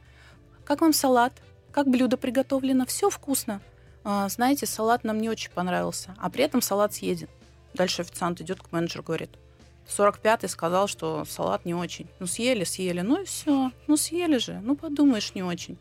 [0.65, 1.33] Как вам салат?
[1.71, 2.85] Как блюдо приготовлено?
[2.85, 3.61] Все вкусно.
[4.03, 7.29] А, знаете, салат нам не очень понравился, а при этом салат съеден.
[7.75, 9.31] Дальше официант идет к менеджеру, говорит,
[9.89, 12.09] 45-й сказал, что салат не очень.
[12.19, 13.01] Ну, съели, съели.
[13.01, 13.73] Ну и все.
[13.87, 14.61] Ну, съели же.
[14.63, 15.79] Ну, подумаешь, не очень.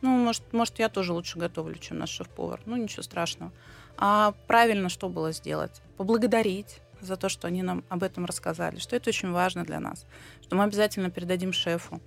[0.00, 2.60] Ну, может, может, я тоже лучше готовлю, чем наш шеф-повар.
[2.66, 3.52] Ну, ничего страшного.
[3.96, 5.82] А правильно что было сделать?
[5.96, 10.06] Поблагодарить за то, что они нам об этом рассказали, что это очень важно для нас,
[10.42, 12.00] что мы обязательно передадим шефу,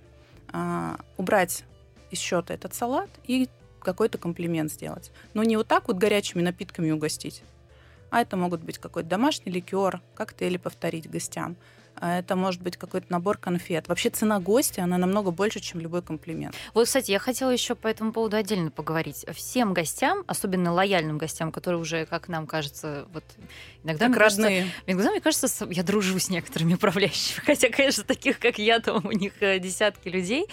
[0.52, 1.64] а, убрать
[2.10, 3.48] из счета этот салат и
[3.80, 5.10] какой-то комплимент сделать.
[5.34, 7.42] Но не вот так вот горячими напитками угостить,
[8.12, 11.56] а это могут быть какой-то домашний ликер, коктейли повторить гостям.
[11.96, 13.88] А это может быть какой-то набор конфет.
[13.88, 16.54] Вообще цена гостя, она намного больше, чем любой комплимент.
[16.74, 19.24] Вот, кстати, я хотела еще по этому поводу отдельно поговорить.
[19.32, 23.24] Всем гостям, особенно лояльным гостям, которые уже, как нам кажется, вот
[23.82, 24.08] иногда...
[24.08, 24.62] Как родные.
[24.62, 29.06] Кажется, иногда, мне кажется, я дружу с некоторыми управляющими, хотя, конечно, таких, как я, там
[29.06, 30.46] у них э, десятки людей.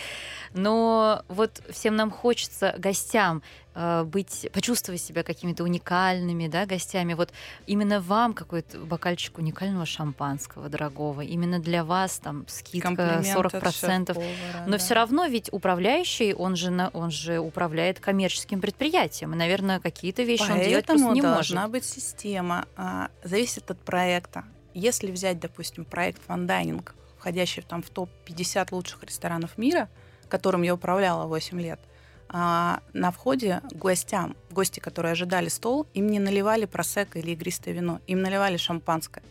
[0.54, 3.44] Но вот всем нам хочется гостям
[3.76, 7.14] быть, почувствовать себя какими-то уникальными да, гостями.
[7.14, 7.32] Вот
[7.68, 14.24] именно вам какой-то бокальчик уникального шампанского дорогого, именно для вас там скидка Комплимент 40%.
[14.66, 14.78] Но да.
[14.78, 19.34] все равно ведь управляющий, он же, он же управляет коммерческим предприятием.
[19.34, 21.72] И, наверное, какие-то вещи Поэтому он делать просто не должна может.
[21.72, 22.66] быть система.
[22.76, 24.44] А, зависит от проекта.
[24.74, 29.90] Если взять, допустим, проект fine dining, входящий там в топ-50 лучших ресторанов мира,
[30.28, 31.80] которым я управляла 8 лет,
[32.30, 38.00] а, на входе гостям, гости, которые ожидали стол, им не наливали просекко или игристое вино,
[38.06, 39.24] им наливали шампанское,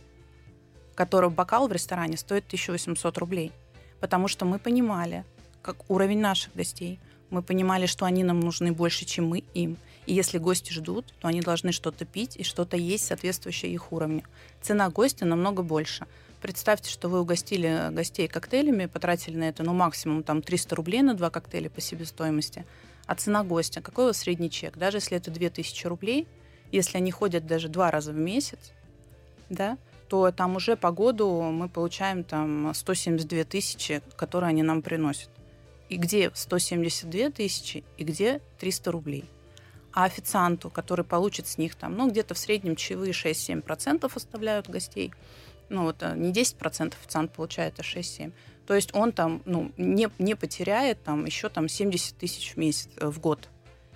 [0.95, 3.53] которое бокал в ресторане стоит 1800 рублей.
[4.01, 5.25] Потому что мы понимали,
[5.63, 6.99] как уровень наших гостей,
[7.31, 9.77] Мы понимали, что они нам нужны больше, чем мы им.
[10.07, 14.23] И если гости ждут, то они должны что-то пить и что-то есть, соответствующее их уровню.
[14.63, 16.07] Цена гостя намного больше.
[16.41, 21.15] Представьте, что вы угостили гостей коктейлями, потратили на это, ну, максимум там 300 рублей на
[21.15, 22.65] два коктейля по себестоимости.
[23.09, 24.77] А цена гостя, какой у вас средний чек?
[24.77, 26.29] Даже если это 2000 рублей,
[26.71, 28.59] если они ходят даже два раза в месяц,
[29.49, 35.31] да, то там уже по году мы получаем там 172 тысячи, которые они нам приносят.
[35.89, 39.25] И где 172 тысячи, и где 300 рублей.
[39.95, 45.15] А официанту, который получит с них там, ну, где-то в среднем чаевые 6-7% оставляют гостей,
[45.71, 48.33] ну, вот э, не 10% официант получает, а 6-7%.
[48.69, 52.91] То есть он там, ну, не, не потеряет там еще там 70 тысяч в месяц,
[52.99, 53.49] э, в год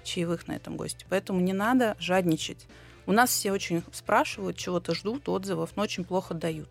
[0.03, 1.05] чаевых на этом госте.
[1.11, 2.67] Поэтому не надо жадничать.
[3.05, 6.71] У нас все очень спрашивают, чего-то ждут, отзывов, но очень плохо дают.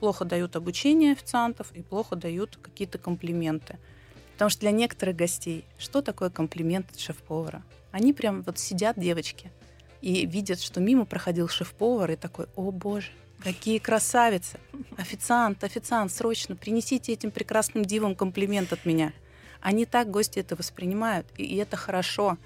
[0.00, 3.78] Плохо дают обучение официантов и плохо дают какие-то комплименты.
[4.32, 7.62] Потому что для некоторых гостей, что такое комплимент от шеф-повара?
[7.92, 9.52] Они прям вот сидят, девочки,
[10.02, 13.12] и видят, что мимо проходил шеф-повар, и такой, о боже,
[13.46, 14.58] какие красавицы!
[14.96, 19.12] Официант, официант, срочно принесите этим прекрасным дивам комплимент от меня.
[19.60, 22.38] Они так гости это воспринимают, и это хорошо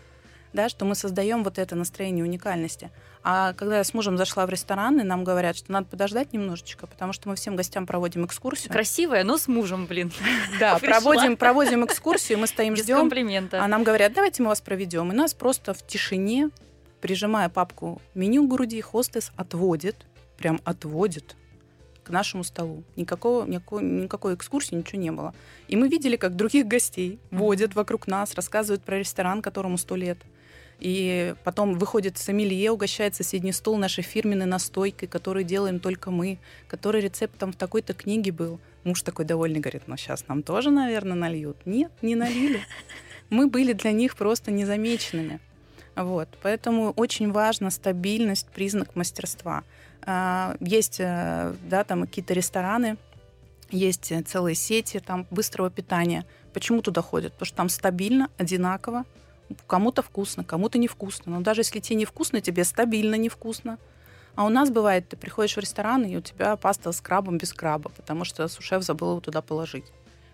[0.53, 2.91] да, что мы создаем вот это настроение уникальности.
[3.23, 6.89] А когда я с мужем зашла в ресторан, и нам говорят, что надо подождать немножечко,
[6.89, 8.73] потому что мы всем гостям проводим экскурсию.
[8.73, 10.13] Красивая, но с мужем, блин.
[10.59, 12.97] Да, проводим, проводим экскурсию, мы стоим, Без ждем.
[12.97, 13.63] комплимента.
[13.63, 15.13] А нам говорят, давайте мы вас проведем.
[15.13, 16.51] И нас просто в тишине,
[17.01, 20.07] прижимая папку меню к груди, хостес отводит,
[20.41, 21.37] прям отводит
[22.03, 22.83] к нашему столу.
[22.97, 25.35] Никакого, никакой, никакой экскурсии, ничего не было.
[25.69, 30.19] И мы видели, как других гостей водят вокруг нас, рассказывают про ресторан, которому сто лет.
[30.79, 37.03] И потом выходит сомелье, угощает соседний стол нашей фирменной настойкой, которую делаем только мы, который
[37.03, 38.59] рецепт там в такой-то книге был.
[38.83, 41.59] Муж такой довольный говорит, ну сейчас нам тоже, наверное, нальют.
[41.67, 42.61] Нет, не налили.
[43.29, 45.39] Мы были для них просто незамеченными.
[45.97, 46.29] Вот.
[46.43, 49.65] Поэтому очень важна стабильность, признак мастерства.
[50.07, 52.97] А, есть э, да, там какие-то рестораны,
[53.71, 56.25] есть целые сети там быстрого питания.
[56.53, 57.33] Почему туда ходят?
[57.35, 59.05] Потому что там стабильно, одинаково,
[59.67, 61.33] Кому-то вкусно, кому-то невкусно.
[61.33, 63.79] Но даже если тебе невкусно, тебе стабильно невкусно.
[64.37, 67.53] А у нас бывает, ты приходишь в ресторан, и у тебя паста с крабом без
[67.53, 69.87] краба, потому что сушеф забыл его туда положить.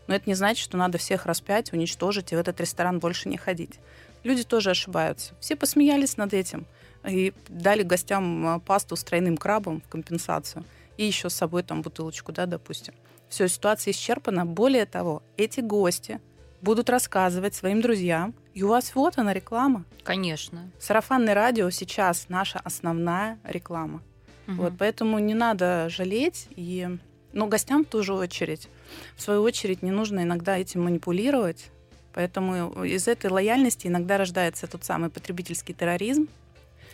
[0.06, 3.38] Но это не значит, что надо всех распять, уничтожить и в этот ресторан больше не
[3.38, 3.80] ходить.
[4.22, 5.34] Люди тоже ошибаются.
[5.40, 6.66] Все посмеялись над этим
[7.06, 10.64] и дали гостям а, пасту с тройным крабом в компенсацию.
[10.96, 12.94] И еще с собой там бутылочку, да, допустим.
[13.28, 14.46] Все, ситуация исчерпана.
[14.46, 16.20] Более того, эти гости
[16.62, 19.84] будут рассказывать своим друзьям, и у вас вот она реклама.
[20.02, 20.70] Конечно.
[20.78, 24.02] Сарафанное радио сейчас наша основная реклама.
[24.48, 24.56] Угу.
[24.56, 26.88] Вот, поэтому не надо жалеть и,
[27.32, 28.68] но гостям в ту же очередь.
[29.16, 31.70] В свою очередь не нужно иногда этим манипулировать.
[32.14, 36.28] Поэтому из этой лояльности иногда рождается тот самый потребительский терроризм.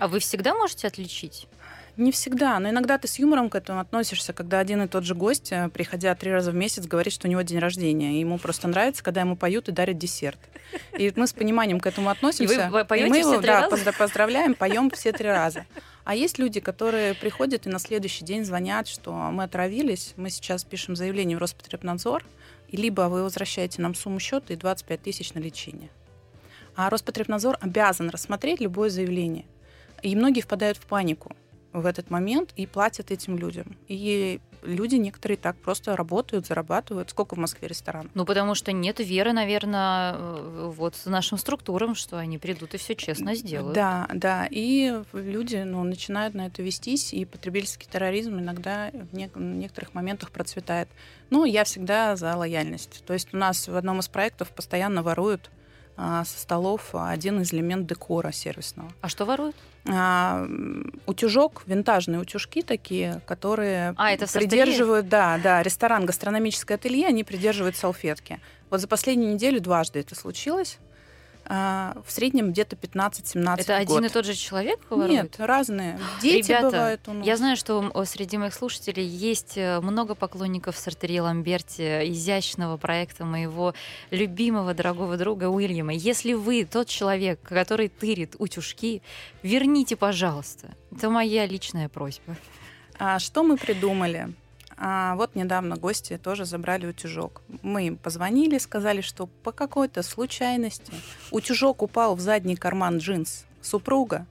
[0.03, 1.47] А вы всегда можете отличить?
[1.97, 5.15] Не всегда, но иногда ты с юмором к этому относишься, когда один и тот же
[5.15, 8.39] гость, э, приходя три раза в месяц, говорит, что у него день рождения, и ему
[8.39, 10.41] просто нравится, когда ему поют и дарят десерт.
[10.99, 12.67] И мы с пониманием к этому относимся.
[12.67, 13.93] И вы поете и мы его да, раза?
[13.93, 15.67] поздравляем, поем все три раза.
[16.03, 20.65] А есть люди, которые приходят и на следующий день звонят, что мы отравились, мы сейчас
[20.65, 22.25] пишем заявление в Роспотребнадзор,
[22.67, 25.91] и либо вы возвращаете нам сумму счета и 25 тысяч на лечение.
[26.75, 29.45] А Роспотребнадзор обязан рассмотреть любое заявление.
[30.03, 31.33] И многие впадают в панику
[31.73, 33.77] в этот момент и платят этим людям.
[33.89, 37.11] И люди некоторые так просто работают, зарабатывают.
[37.11, 38.11] Сколько в Москве ресторанов?
[38.15, 42.95] Ну, потому что нет веры, наверное, э, вот нашим структурам, что они придут и все
[42.95, 43.75] честно сделают.
[43.75, 44.47] Да, да.
[44.51, 50.89] И люди ну, начинают на это вестись, и потребительский терроризм иногда в некоторых моментах процветает.
[51.31, 53.03] Ну, я всегда за лояльность.
[53.07, 55.51] То есть у нас в одном из проектов постоянно воруют
[55.97, 58.91] со столов один из элемент декора сервисного.
[59.01, 59.57] А что воруют?
[59.89, 60.47] А,
[61.07, 67.77] утюжок, винтажные утюжки такие, которые а, это придерживают, да, да, ресторан, гастрономическое ателье, они придерживают
[67.77, 68.41] салфетки.
[68.71, 70.79] Вот за последнюю неделю дважды это случилось.
[71.47, 74.05] А, в среднем где-то 15-17 Это один год.
[74.05, 75.11] и тот же человек ворует?
[75.11, 75.99] Нет, разные.
[76.23, 77.27] Дети Ребята, бывают у нас.
[77.27, 83.75] Я знаю, что среди моих слушателей есть э, много поклонников Сартерье Ламберти, изящного проекта моего
[84.11, 85.93] любимого дорогого друга Уильяма.
[85.93, 89.03] Если вы тот человек, который тырит утюжки,
[89.43, 90.75] верните, пожалуйста.
[90.95, 92.37] Это моя личная просьба.
[92.99, 94.33] А что мы придумали?
[94.85, 97.43] А вот недавно гости тоже забрали утюжок.
[97.63, 100.93] Мы им позвонили, сказали, что по какой-то случайности
[101.31, 104.27] утюжок упал в задний карман джинс супруга.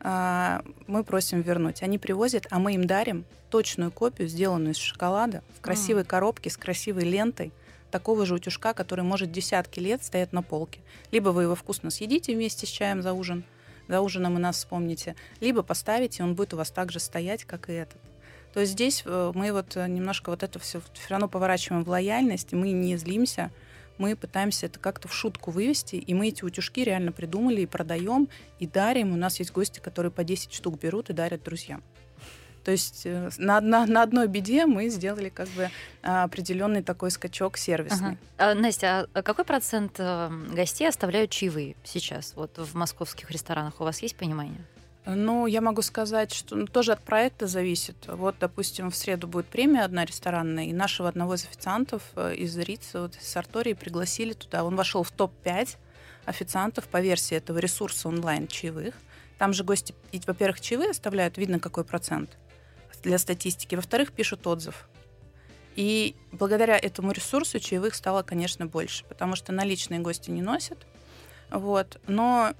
[0.00, 1.84] А, мы просим вернуть.
[1.84, 6.56] Они привозят, а мы им дарим точную копию, сделанную из шоколада, в красивой коробке с
[6.56, 7.52] красивой лентой,
[7.92, 10.80] такого же утюжка, который может десятки лет стоять на полке.
[11.12, 13.44] Либо вы его вкусно съедите вместе с чаем за ужин,
[13.86, 17.70] за ужином и нас вспомните, либо поставите, он будет у вас так же стоять, как
[17.70, 18.00] и этот.
[18.52, 22.52] То здесь э, мы вот э, немножко вот это все все равно поворачиваем в лояльность,
[22.52, 23.50] мы не злимся,
[23.98, 28.28] мы пытаемся это как-то в шутку вывести, и мы эти утюжки реально придумали и продаем,
[28.58, 29.12] и дарим.
[29.12, 31.82] У нас есть гости, которые по 10 штук берут и дарят друзьям.
[32.64, 35.70] То есть э, на, на, на одной беде мы сделали как бы
[36.02, 38.18] определенный такой скачок сервисный.
[38.36, 38.50] Ага.
[38.52, 43.80] А, Настя, а какой процент э, гостей оставляют чаевые сейчас вот в московских ресторанах?
[43.80, 44.60] У вас есть понимание?
[45.06, 47.96] Ну, я могу сказать, что ну, тоже от проекта зависит.
[48.06, 52.56] Вот, допустим, в среду будет премия одна ресторанная, и нашего одного из официантов э, из
[52.58, 54.62] Рица, вот из Сартории, пригласили туда.
[54.62, 55.76] Он вошел в топ-5
[56.26, 58.94] официантов по версии этого ресурса онлайн чаевых.
[59.38, 59.94] Там же гости,
[60.26, 62.36] во-первых, чаевые оставляют, видно, какой процент
[63.02, 63.74] для статистики.
[63.74, 64.86] Во-вторых, пишут отзыв.
[65.76, 70.86] И благодаря этому ресурсу чаевых стало, конечно, больше, потому что наличные гости не носят.
[71.50, 71.98] Вот.
[72.06, 72.52] Но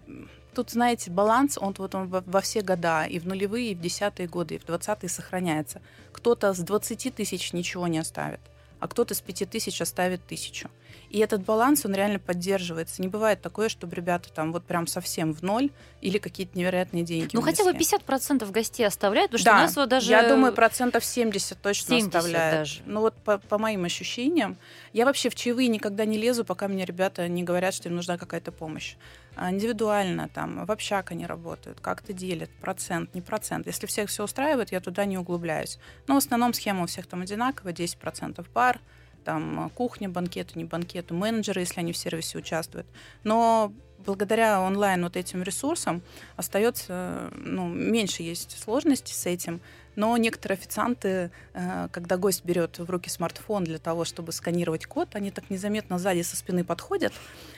[0.55, 4.29] тут, знаете, баланс, он вот он во все года, и в нулевые, и в десятые
[4.29, 5.81] годы, и в двадцатые сохраняется.
[6.13, 8.41] Кто-то с 20 тысяч ничего не оставит,
[8.79, 10.71] а кто-то с 5 тысяч оставит тысячу.
[11.11, 13.03] И этот баланс, он реально поддерживается.
[13.03, 15.71] Не бывает такое, чтобы ребята там вот прям совсем в ноль
[16.01, 19.77] или какие-то невероятные деньги Ну, хотя бы 50% гостей оставляют, потому да, что у нас
[19.77, 20.11] вот даже...
[20.13, 22.59] я думаю, процентов 70 точно 70 оставляют.
[22.59, 22.81] даже.
[22.87, 24.57] Ну, вот по, по моим ощущениям.
[24.93, 28.17] Я вообще в чаевые никогда не лезу, пока мне ребята не говорят, что им нужна
[28.17, 28.95] какая-то помощь.
[29.37, 33.67] А индивидуально там, в общак они работают, как-то делят, процент, не процент.
[33.67, 35.79] Если всех все устраивает, я туда не углубляюсь.
[36.07, 38.81] Но в основном схема у всех там одинаковая, 10% бар,
[39.25, 42.87] там э, кухня, банкеты, не банкеты, менеджеры, если они в сервисе участвуют.
[43.25, 43.73] Но
[44.05, 46.03] благодаря онлайн вот этим ресурсам
[46.37, 49.61] остается, ну, меньше есть сложностей с этим,
[50.01, 55.11] но некоторые официанты, э, когда гость берет в руки смартфон для того, чтобы сканировать код,
[55.13, 57.13] они так незаметно сзади со спины подходят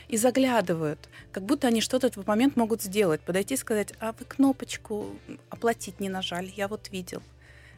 [0.09, 0.99] и заглядывают,
[1.31, 5.07] как будто они что-то в этот момент могут сделать, подойти и сказать, а вы кнопочку
[5.51, 7.23] оплатить не нажали, я вот видел.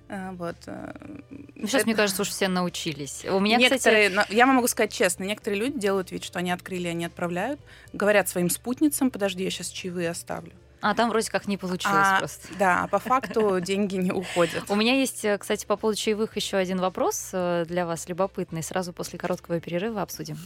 [0.09, 0.57] Э, вот.
[0.65, 0.95] Э,
[1.29, 1.87] ну, сейчас, это...
[1.87, 3.27] мне кажется, уж все научились.
[3.31, 4.35] У меня, некоторые, кстати...
[4.35, 7.61] Я могу сказать честно, некоторые люди делают вид, что они открыли, они отправляют,
[7.93, 10.53] говорят своим спутницам, подожди, я сейчас чаевые оставлю.
[10.87, 12.49] А там вроде как не получилось а, просто.
[12.59, 14.65] Да, а по факту деньги не уходят.
[14.69, 18.63] У меня есть, э, кстати, по поводу чаевых еще один вопрос для вас любопытный.
[18.63, 20.37] Сразу после короткого перерыва обсудим.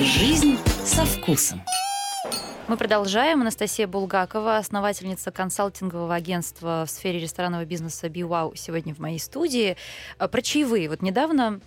[0.00, 1.60] Жизнь со вкусом.
[2.66, 3.42] Мы продолжаем.
[3.42, 9.76] Анастасия Булгакова, основательница консалтингового агентства в сфере ресторанного бизнеса BeWow, сегодня в моей студии.
[10.16, 10.88] А, про чаевые.
[10.88, 11.60] Вот недавно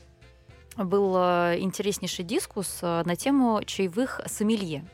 [0.77, 4.85] был э, интереснейший дискус э, на тему чаевых сомелье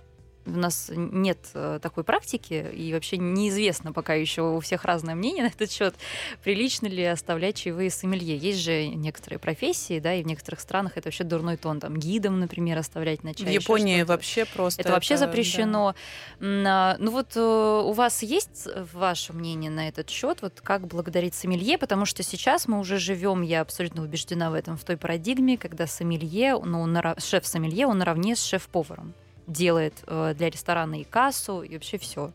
[0.45, 5.43] у нас нет э, такой практики, и вообще неизвестно пока еще у всех разное мнение
[5.43, 5.95] на этот счет,
[6.43, 8.37] прилично ли оставлять чаевые сомелье.
[8.37, 12.39] Есть же некоторые профессии, да, и в некоторых странах это вообще дурной тон, там, гидом,
[12.39, 13.47] например, оставлять на чай.
[13.47, 14.81] В Японии вообще просто...
[14.81, 15.95] Это, это вообще запрещено.
[16.39, 16.95] Да.
[16.99, 21.77] Ну вот э, у вас есть ваше мнение на этот счет, вот как благодарить сомелье,
[21.77, 25.87] потому что сейчас мы уже живем, я абсолютно убеждена в этом, в той парадигме, когда
[25.87, 26.87] сомелье, ну,
[27.17, 29.13] шеф-сомелье, он наравне с шеф-поваром
[29.47, 32.31] делает э, для ресторана и кассу, и вообще все.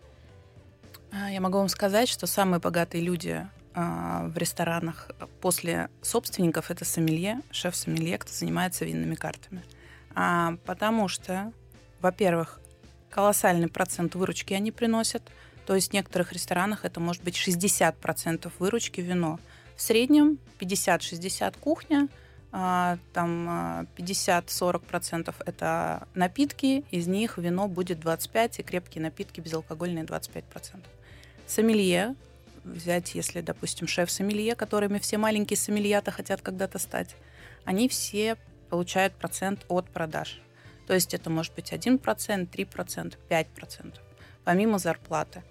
[1.10, 6.84] А, я могу вам сказать, что самые богатые люди а, в ресторанах после собственников это
[6.84, 9.62] сомелье, шеф-сомелье, кто занимается винными картами.
[10.14, 11.52] А, потому что,
[12.00, 12.60] во-первых,
[13.10, 15.22] колоссальный процент выручки они приносят.
[15.66, 19.38] То есть в некоторых ресторанах это может быть 60% выручки вино.
[19.76, 22.08] В среднем 50-60 кухня,
[22.50, 30.44] там 50-40% а, это напитки, из них вино будет 25%, и крепкие напитки безалкогольные 25%.
[31.46, 32.14] Сомелье,
[32.64, 37.16] взять, если, допустим, шеф-сомелье, которыми все маленькие сомельята хотят когда-то стать,
[37.64, 38.36] они все
[38.70, 40.40] получают процент от продаж.
[40.86, 43.94] То есть это может быть 1%, 3%, 5%,
[44.44, 45.42] помимо зарплаты.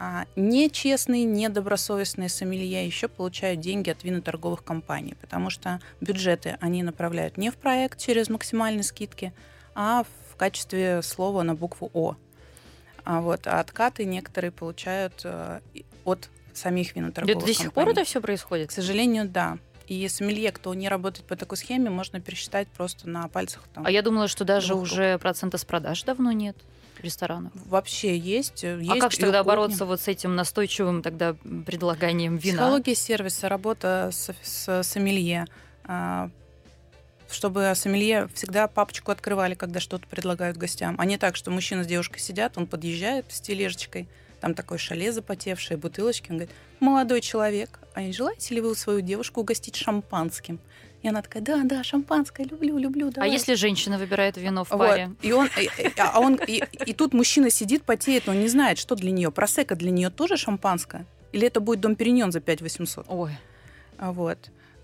[0.00, 7.36] А нечестные, недобросовестные сомелье еще получают деньги от виноторговых компаний, потому что бюджеты они направляют
[7.36, 9.32] не в проект через максимальные скидки,
[9.74, 12.14] а в качестве слова на букву О.
[13.04, 15.60] А вот а откаты некоторые получают э,
[16.04, 17.54] от самих виноторговых компаний.
[17.54, 18.68] До сих пор это все происходит?
[18.68, 19.58] К сожалению, да.
[19.88, 23.64] И сомелье, кто не работает по такой схеме, можно пересчитать просто на пальцах.
[23.74, 26.56] Там, а я думала, что даже уже процента с продаж давно нет
[27.02, 27.52] ресторанов?
[27.54, 28.64] Вообще есть.
[28.64, 29.56] Э, есть а как же тогда кухня.
[29.56, 31.34] бороться вот с этим настойчивым тогда
[31.66, 32.58] предлаганием вина?
[32.58, 35.46] Психология сервиса, работа с, с сомелье.
[35.84, 36.30] А,
[37.30, 40.96] чтобы сомелье всегда папочку открывали, когда что-то предлагают гостям.
[40.98, 44.08] А не так, что мужчина с девушкой сидят, он подъезжает с тележечкой,
[44.40, 46.30] Там такое шале запотевшее, бутылочки.
[46.30, 50.60] Он говорит, молодой человек, а не желаете ли вы свою девушку угостить шампанским?
[51.02, 53.30] И она такая, да, да, шампанское, люблю, люблю, А давай.
[53.30, 54.78] если женщина выбирает вино в Вот.
[54.78, 55.12] паре?
[55.22, 58.78] И он, и, и- а он, и, и тут мужчина сидит, потеет, он не знает,
[58.78, 59.30] что для нее.
[59.30, 61.06] Просека для нее тоже шампанское?
[61.32, 63.06] Или это будет дом Периньон за 5 800?
[63.08, 63.32] Ой,
[63.96, 64.38] А Вот.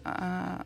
[0.04, 0.64] А,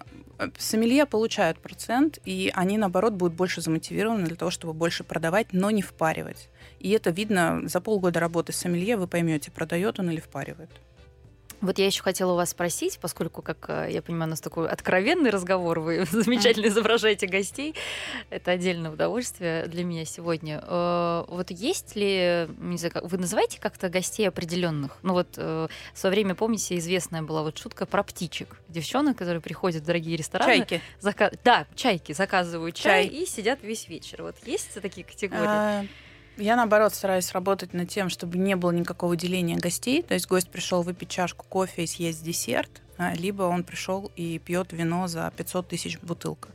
[0.58, 5.70] Сомелье получают процент, и они, наоборот, будут больше замотивированы для того, чтобы больше продавать, но
[5.70, 6.48] не впаривать.
[6.80, 10.70] И это видно за полгода работы с сомелье, вы поймете, продает он или впаривает.
[11.60, 14.68] Вот я еще хотела у вас спросить, поскольку, как э, я понимаю, у нас такой
[14.68, 17.74] откровенный разговор, вы замечательно изображаете гостей.
[18.30, 20.62] Это отдельное удовольствие для меня сегодня.
[20.62, 24.98] Э, Вот есть ли, не знаю, вы называете как-то гостей определенных?
[25.02, 28.60] Ну вот э, в свое время, помните, известная была вот шутка про птичек.
[28.68, 30.58] Девчонок, которые приходят в дорогие рестораны.
[30.58, 30.80] Чайки.
[31.00, 33.16] зака- Да, чайки заказывают чай, Чай.
[33.22, 34.22] и сидят весь вечер.
[34.22, 35.42] Вот есть такие категории?
[35.44, 35.84] А,
[36.40, 40.02] Я, наоборот, стараюсь работать над тем, чтобы не было никакого деления гостей.
[40.02, 44.38] То есть гость пришел выпить чашку кофе и съесть десерт, а, либо он пришел и
[44.38, 46.50] пьет вино за 500 тысяч бутылка.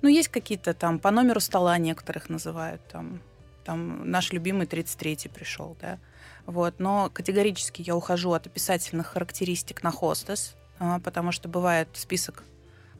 [0.00, 3.20] Ну, есть какие-то там, по номеру стола некоторых называют, там,
[3.64, 5.98] там наш любимый 33-й пришел, да.
[6.44, 12.44] Вот, но категорически я ухожу от описательных характеристик на хостес, а, потому что бывает список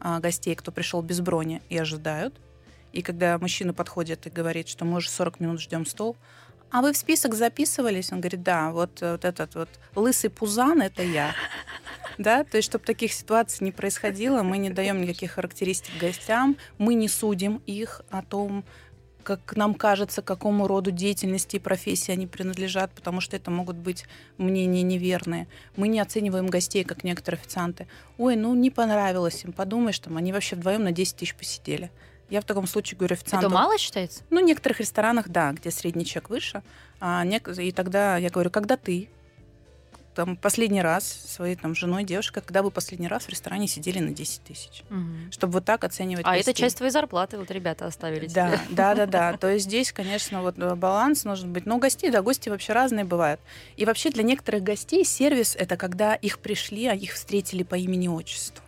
[0.00, 2.34] а, гостей, кто пришел без брони и ожидают.
[2.96, 6.16] И когда мужчина подходит и говорит, что мы уже 40 минут ждем стол,
[6.70, 8.10] а вы в список записывались?
[8.10, 11.34] Он говорит, да, вот, э, вот этот вот лысый пузан— это я.
[12.16, 16.94] Да, то есть, чтобы таких ситуаций не происходило, мы не даем никаких характеристик гостям, мы
[16.94, 18.64] не судим их о том,
[19.22, 23.76] как нам кажется, к какому роду деятельности и профессии они принадлежат, потому что это могут
[23.76, 24.06] быть
[24.38, 25.48] мнения неверные.
[25.76, 27.86] Мы не оцениваем гостей, как некоторые официанты.
[28.16, 31.90] Ой, ну не понравилось им, подумаешь, там, они вообще вдвоем на 10 тысяч посидели.
[32.28, 33.46] Я в таком случае говорю официанту...
[33.46, 34.22] Это мало считается?
[34.30, 36.62] Ну, в некоторых ресторанах, да, где средний чек выше.
[37.00, 39.08] А нек- И тогда я говорю, когда ты
[40.14, 44.10] там последний раз своей там женой, девушкой, когда вы последний раз в ресторане сидели на
[44.12, 44.82] 10 тысяч?
[44.88, 45.30] Мгм.
[45.30, 46.62] Чтобы вот так оценивать А это гостей.
[46.64, 48.60] часть твоей зарплаты, вот ребята оставили Да, тебе.
[48.70, 49.36] да, да, да.
[49.38, 51.66] То есть здесь, конечно, вот э, баланс должен быть.
[51.66, 53.40] Но гости, да, гости вообще разные бывают.
[53.76, 58.64] И вообще для некоторых гостей сервис— это когда их пришли, а их встретили по имени-отчеству.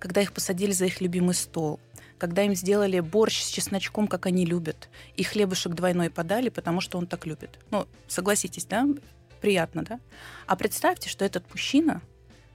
[0.00, 1.78] Когда их посадили за их любимый стол.
[2.20, 4.90] Когда им сделали борщ с чесночком, как они любят.
[5.16, 7.58] И хлебушек двойной подали, потому что он так любит.
[7.70, 8.86] Ну, согласитесь, да?
[9.40, 10.00] Приятно, да?
[10.46, 12.02] А представьте, что этот мужчина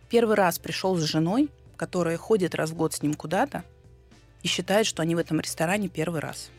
[0.07, 3.63] первый раз пришел с женой, которая ходит раз в год с ним куда-то,
[4.43, 6.51] и считает, что они в этом ресторане первый раз.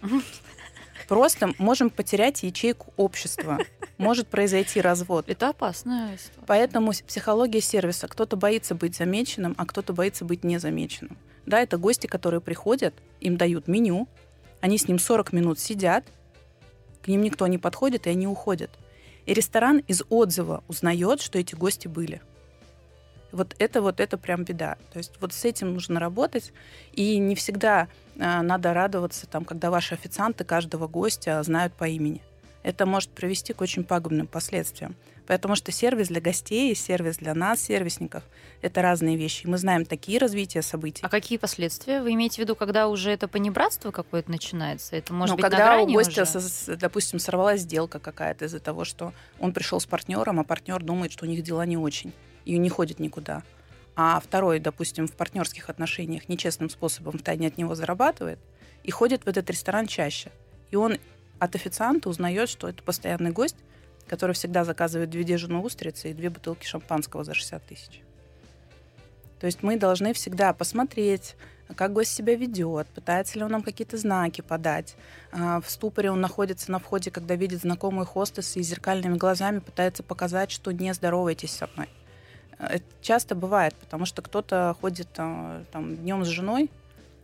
[1.06, 3.58] Просто можем потерять ячейку общества.
[3.98, 5.26] Может произойти развод.
[5.28, 6.44] Это опасная ситуация.
[6.48, 8.08] Поэтому психология сервиса.
[8.08, 11.16] Кто-то боится быть замеченным, а кто-то боится быть незамеченным.
[11.46, 14.08] Да, это гости, которые приходят, им дают меню,
[14.60, 16.04] они с ним 40 минут сидят,
[17.02, 18.70] к ним никто не подходит, и они уходят.
[19.26, 22.20] И ресторан из отзыва узнает, что эти гости были.
[23.32, 24.76] Вот это вот это прям беда.
[24.92, 26.52] То есть вот с этим нужно работать.
[26.92, 27.88] И не всегда
[28.18, 32.22] а, надо радоваться, там, когда ваши официанты каждого гостя знают по имени.
[32.66, 34.96] Это может привести к очень пагубным последствиям.
[35.28, 38.24] Потому что сервис для гостей сервис для нас, сервисников,
[38.60, 39.46] это разные вещи.
[39.46, 41.00] Мы знаем такие развития событий.
[41.04, 42.02] А какие последствия?
[42.02, 44.96] Вы имеете в виду, когда уже это понебратство какое-то начинается?
[44.96, 46.40] Это может ну, быть на когда у грани гостя, уже?
[46.40, 51.12] со- допустим, сорвалась сделка какая-то из-за того, что он пришел с партнером, а партнер думает,
[51.12, 52.12] что у них дела не очень,
[52.44, 53.44] и не ходит никуда.
[53.94, 58.40] А второй, допустим, в партнерских отношениях нечестным способом втайне от него зарабатывает
[58.82, 60.32] и ходит в этот ресторан чаще.
[60.72, 60.98] И он
[61.38, 63.56] от официанта узнает, что это постоянный гость,
[64.08, 68.00] который всегда заказывает две дежурные устрицы и две бутылки шампанского за 60 тысяч.
[69.40, 71.36] То есть мы должны всегда посмотреть,
[71.74, 74.96] как гость себя ведет, пытается ли он нам какие-то знаки подать.
[75.32, 80.02] А, В ступоре он находится на входе, когда видит знакомый хостес и зеркальными глазами пытается
[80.02, 81.88] показать, что не здороваетесь со мной.
[82.58, 86.70] А, Это часто бывает, потому что кто-то ходит а, там, днем с женой,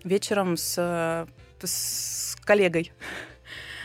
[0.05, 1.27] вечером с,
[1.63, 2.93] с коллегой.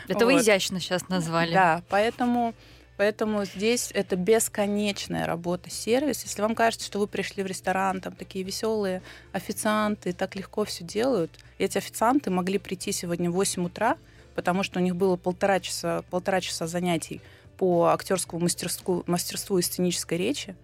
[0.08, 0.42] Это вы вот.
[0.42, 1.52] изящно сейчас назвали.
[1.52, 2.54] Да, поэтому,
[2.96, 6.22] поэтому здесь это бесконечная работа сервис.
[6.24, 9.02] Если вам кажется, что вы пришли в ресторан, там такие веселые
[9.32, 11.30] официанты, так легко все делают.
[11.58, 13.96] Эти официанты могли прийти сегодня в 8 утра,
[14.34, 17.20] потому что у них было полтора часа, полтора часа занятий
[17.56, 20.54] по актерскому мастерству, мастерству и сценической речи.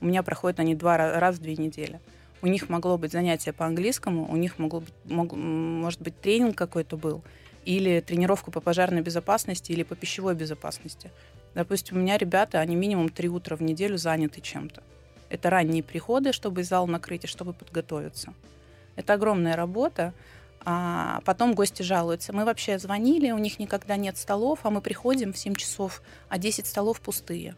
[0.00, 2.00] У меня проходят они два ра- раз в две недели.
[2.40, 6.56] У них могло быть занятие по английскому, у них могло быть, мог- может быть, тренинг
[6.56, 7.22] какой-то был,
[7.68, 11.10] или тренировка по пожарной безопасности, или по пищевой безопасности.
[11.54, 14.82] Допустим, у меня ребята, они минимум три утра в неделю заняты чем-то.
[15.28, 18.32] Это ранние приходы, чтобы зал накрыть и чтобы подготовиться.
[18.96, 20.14] Это огромная работа.
[20.64, 22.32] А потом гости жалуются.
[22.32, 26.00] Мы вообще звонили, у них никогда нет столов, а мы приходим в 7 часов,
[26.30, 27.54] а 10 столов пустые.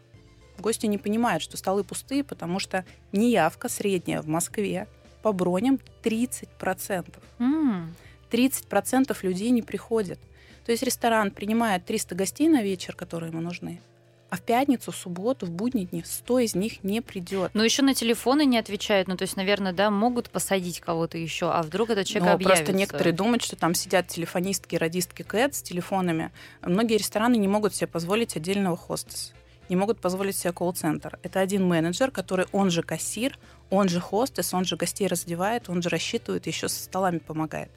[0.59, 2.83] Гости не понимают, что столы пустые, потому что
[3.13, 4.89] неявка средняя в Москве
[5.21, 7.15] по броням 30%.
[7.39, 7.87] Mm.
[8.31, 10.19] 30% людей не приходят.
[10.65, 13.81] То есть ресторан принимает 300 гостей на вечер, которые ему нужны,
[14.29, 17.51] а в пятницу, в субботу, в будние дни 100 из них не придет.
[17.53, 19.07] Но еще на телефоны не отвечают.
[19.09, 22.63] Ну, то есть, наверное, да, могут посадить кого-то еще, а вдруг этот человек Но объявится.
[22.63, 26.31] просто некоторые думают, что там сидят телефонистки, радистки КЭТ с телефонами.
[26.61, 29.33] Многие рестораны не могут себе позволить отдельного хостеса
[29.71, 31.17] не могут позволить себе колл-центр.
[31.23, 35.81] Это один менеджер, который, он же кассир, он же хостес, он же гостей раздевает, он
[35.81, 37.69] же рассчитывает, еще со столами помогает.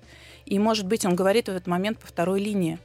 [0.46, 2.78] И, может быть, он говорит в этот момент по второй линии.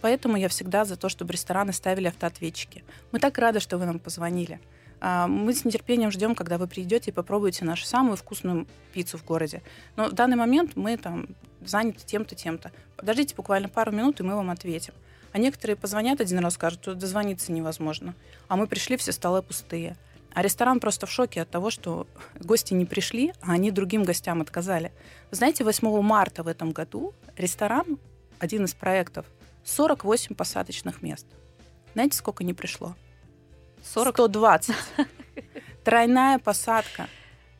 [0.00, 2.84] Поэтому я всегда за то, чтобы рестораны ставили автоответчики.
[3.12, 4.60] Мы так рады, что вы нам позвонили.
[5.00, 9.24] А, мы с нетерпением ждем, когда вы придете и попробуете нашу самую вкусную пиццу в
[9.24, 9.62] городе.
[9.96, 11.28] Но в данный момент мы там
[11.64, 12.72] заняты тем-то, тем-то.
[12.96, 14.94] Подождите буквально пару минут, и мы вам ответим.
[15.32, 18.14] А некоторые позвонят один раз, скажут, что дозвониться невозможно.
[18.48, 19.96] А мы пришли, все столы пустые.
[20.32, 22.06] А ресторан просто в шоке от того, что
[22.40, 24.92] гости не пришли, а они другим гостям отказали.
[25.30, 27.98] Вы знаете, 8 марта в этом году ресторан,
[28.38, 29.26] один из проектов,
[29.64, 31.26] 48 посадочных мест.
[31.92, 32.94] Знаете, сколько не пришло?
[33.84, 34.14] 40?
[34.14, 34.76] 120.
[35.84, 37.08] Тройная посадка.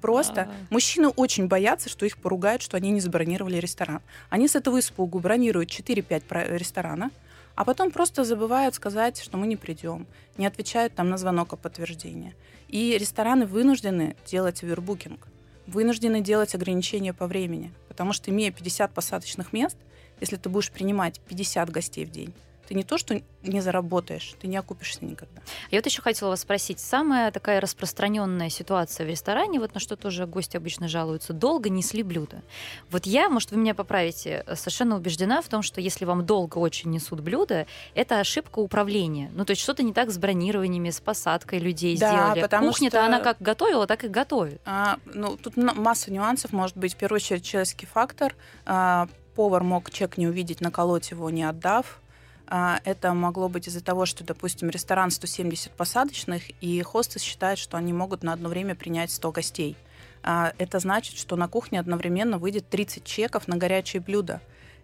[0.01, 0.67] Просто А-а-а.
[0.71, 4.01] мужчины очень боятся, что их поругают, что они не забронировали ресторан.
[4.31, 7.11] Они с этого испугу бронируют 4-5 ресторана,
[7.55, 10.07] а потом просто забывают сказать, что мы не придем,
[10.39, 12.35] не отвечают там на звонок о подтверждении.
[12.71, 15.27] И рестораны вынуждены делать овербукинг,
[15.67, 19.77] вынуждены делать ограничения по времени, потому что имея 50 посадочных мест,
[20.21, 22.33] если ты будешь принимать 50 гостей в день,
[22.71, 25.43] ты не то, что не заработаешь, ты не окупишься никогда.
[25.73, 29.97] Я вот еще хотела вас спросить, самая такая распространенная ситуация в ресторане, вот на что
[29.97, 32.43] тоже гости обычно жалуются, долго несли блюда.
[32.89, 36.91] Вот я, может, вы меня поправите, совершенно убеждена в том, что если вам долго очень
[36.91, 37.67] несут блюда,
[37.97, 39.33] это ошибка управления.
[39.35, 42.41] Ну, то есть что-то не так с бронированиями, с посадкой людей да, сделали.
[42.41, 43.07] Потому Кухня-то что...
[43.07, 44.61] она как готовила, так и готовит.
[44.65, 48.37] А, ну, тут масса нюансов, может быть, в первую очередь человеческий фактор.
[48.65, 52.10] А, повар мог чек не увидеть, наколоть его, не отдав а,
[52.51, 57.93] это могло быть из-за того, что, допустим, ресторан 170 посадочных, и хостес считает, что они
[57.93, 59.77] могут на одно время принять 100 гостей.
[60.23, 64.41] А, это значит, что на кухне одновременно выйдет 30 чеков на горячие блюда.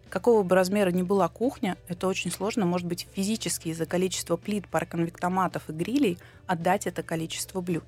[0.08, 4.68] Какого бы размера ни была кухня, это очень сложно, может быть, физически из-за количества плит,
[4.68, 7.84] парконвектоматов и грилей отдать это количество блюд.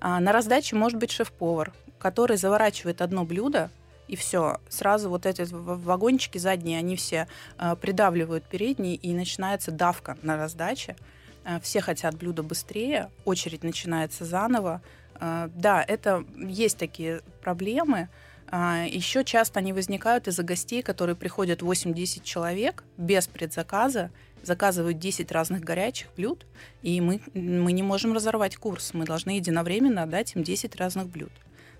[0.00, 3.70] А, на раздаче может быть шеф-повар, который заворачивает одно блюдо
[4.08, 4.60] и все.
[4.68, 7.28] Сразу вот эти вагончики задние, они все
[7.58, 10.96] э, придавливают передние, и начинается давка на раздаче.
[11.44, 14.82] Э, все хотят блюдо быстрее, очередь начинается заново.
[15.20, 18.08] Э, да, это есть такие проблемы.
[18.50, 24.10] Э, еще часто они возникают из-за гостей, которые приходят 8-10 человек без предзаказа,
[24.42, 26.46] заказывают 10 разных горячих блюд,
[26.82, 28.92] и мы, мы не можем разорвать курс.
[28.94, 31.32] Мы должны единовременно отдать им 10 разных блюд.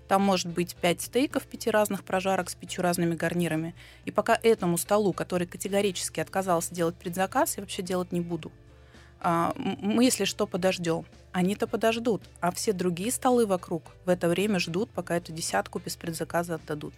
[0.07, 3.73] Там может быть 5 стейков, 5 разных прожарок с 5 разными гарнирами.
[4.05, 8.51] И пока этому столу, который категорически отказался делать предзаказ, я вообще делать не буду.
[9.19, 11.05] А, мы, если что, подождем.
[11.31, 15.95] Они-то подождут, а все другие столы вокруг в это время ждут, пока эту десятку без
[15.95, 16.93] предзаказа отдадут.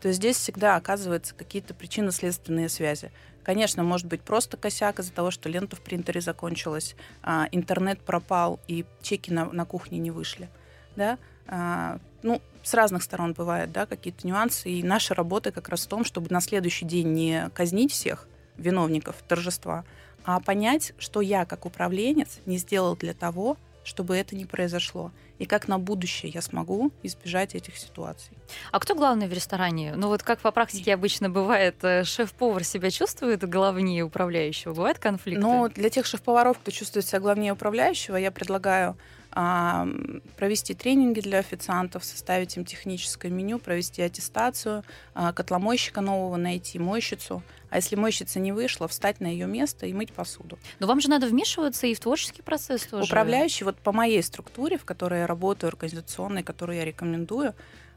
[0.00, 3.10] То есть здесь всегда оказываются какие-то причинно-следственные связи.
[3.42, 8.58] Конечно, может быть просто косяк из-за того, что лента в принтере закончилась, а, интернет пропал
[8.66, 10.48] и чеки на, на кухне не вышли.
[10.96, 11.18] Да?
[11.46, 14.70] А, ну, с разных сторон бывают, да, какие-то нюансы.
[14.70, 18.26] И наша работа как раз в том, чтобы на следующий день не казнить всех
[18.56, 19.84] виновников торжества,
[20.24, 25.12] а понять, что я как управленец не сделал для того, чтобы это не произошло.
[25.38, 28.36] И как на будущее я смогу избежать этих ситуаций.
[28.72, 29.94] А кто главный в ресторане?
[29.96, 34.72] Ну вот как по практике обычно бывает, э, шеф-повар себя чувствует главнее управляющего?
[34.72, 35.42] Бывают конфликты?
[35.42, 38.96] Ну, для тех шеф-поваров, кто чувствует себя главнее управляющего, я предлагаю
[39.34, 47.42] провести тренинги для официантов, составить им техническое меню, провести аттестацию, а, котломойщика нового найти, мойщицу.
[47.68, 50.56] А если мойщица не вышла, встать на ее место и мыть посуду.
[50.78, 53.06] Но вам же надо вмешиваться и в творческий процесс тоже.
[53.06, 57.54] Управляющий, вот по моей структуре, в которой я работаю, организационной, которую я рекомендую,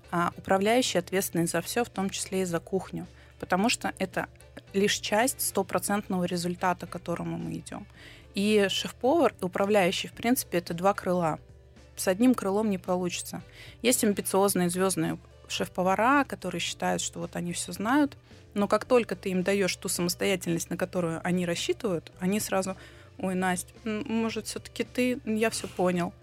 [0.09, 3.05] а, управляющий ответственный за все, в том числе и за кухню.
[3.39, 4.27] Потому что это
[4.73, 7.85] лишь часть стопроцентного результата, к которому мы идем.
[8.37, 11.39] И шеф-повар и управляющий, в принципе, это два крыла.
[11.95, 13.41] С одним крылом не получится.
[13.81, 15.17] Есть амбициозные звездные
[15.47, 18.15] шеф-повара, которые считают, что вот они все знают,
[18.53, 22.77] но как только ты им даешь ту самостоятельность, на которую они рассчитывают, они сразу,
[23.17, 26.13] ой, Настя, может, все-таки ты, я все понял.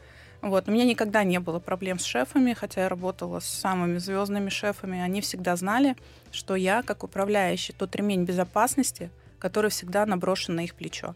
[0.41, 0.69] Вот.
[0.69, 5.01] У меня никогда не было проблем с шефами, хотя я работала с самыми звездными шефами.
[5.01, 5.97] Они всегда знали,
[6.31, 9.11] что я, как управляющий, тот ремень безопасности–
[9.45, 11.15] который всегда наброшен на их плечо.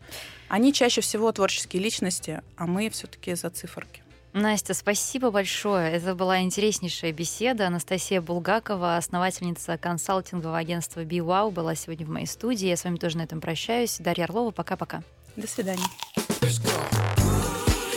[0.49, 4.03] Они чаще всего творческие личности, а мы все-таки за циферки.
[4.35, 5.91] Настя, спасибо большое.
[5.93, 7.68] Это была интереснейшая беседа.
[7.68, 12.68] Анастасия Булгакова, основательница консалтингового агентства BeWow, была сегодня в моей студии.
[12.68, 13.97] Я с вами тоже на этом прощаюсь.
[13.99, 15.03] Дарья Орлова, пока-пока.
[15.37, 15.87] До свидания.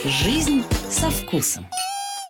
[0.06, 1.66] Жизнь со вкусом.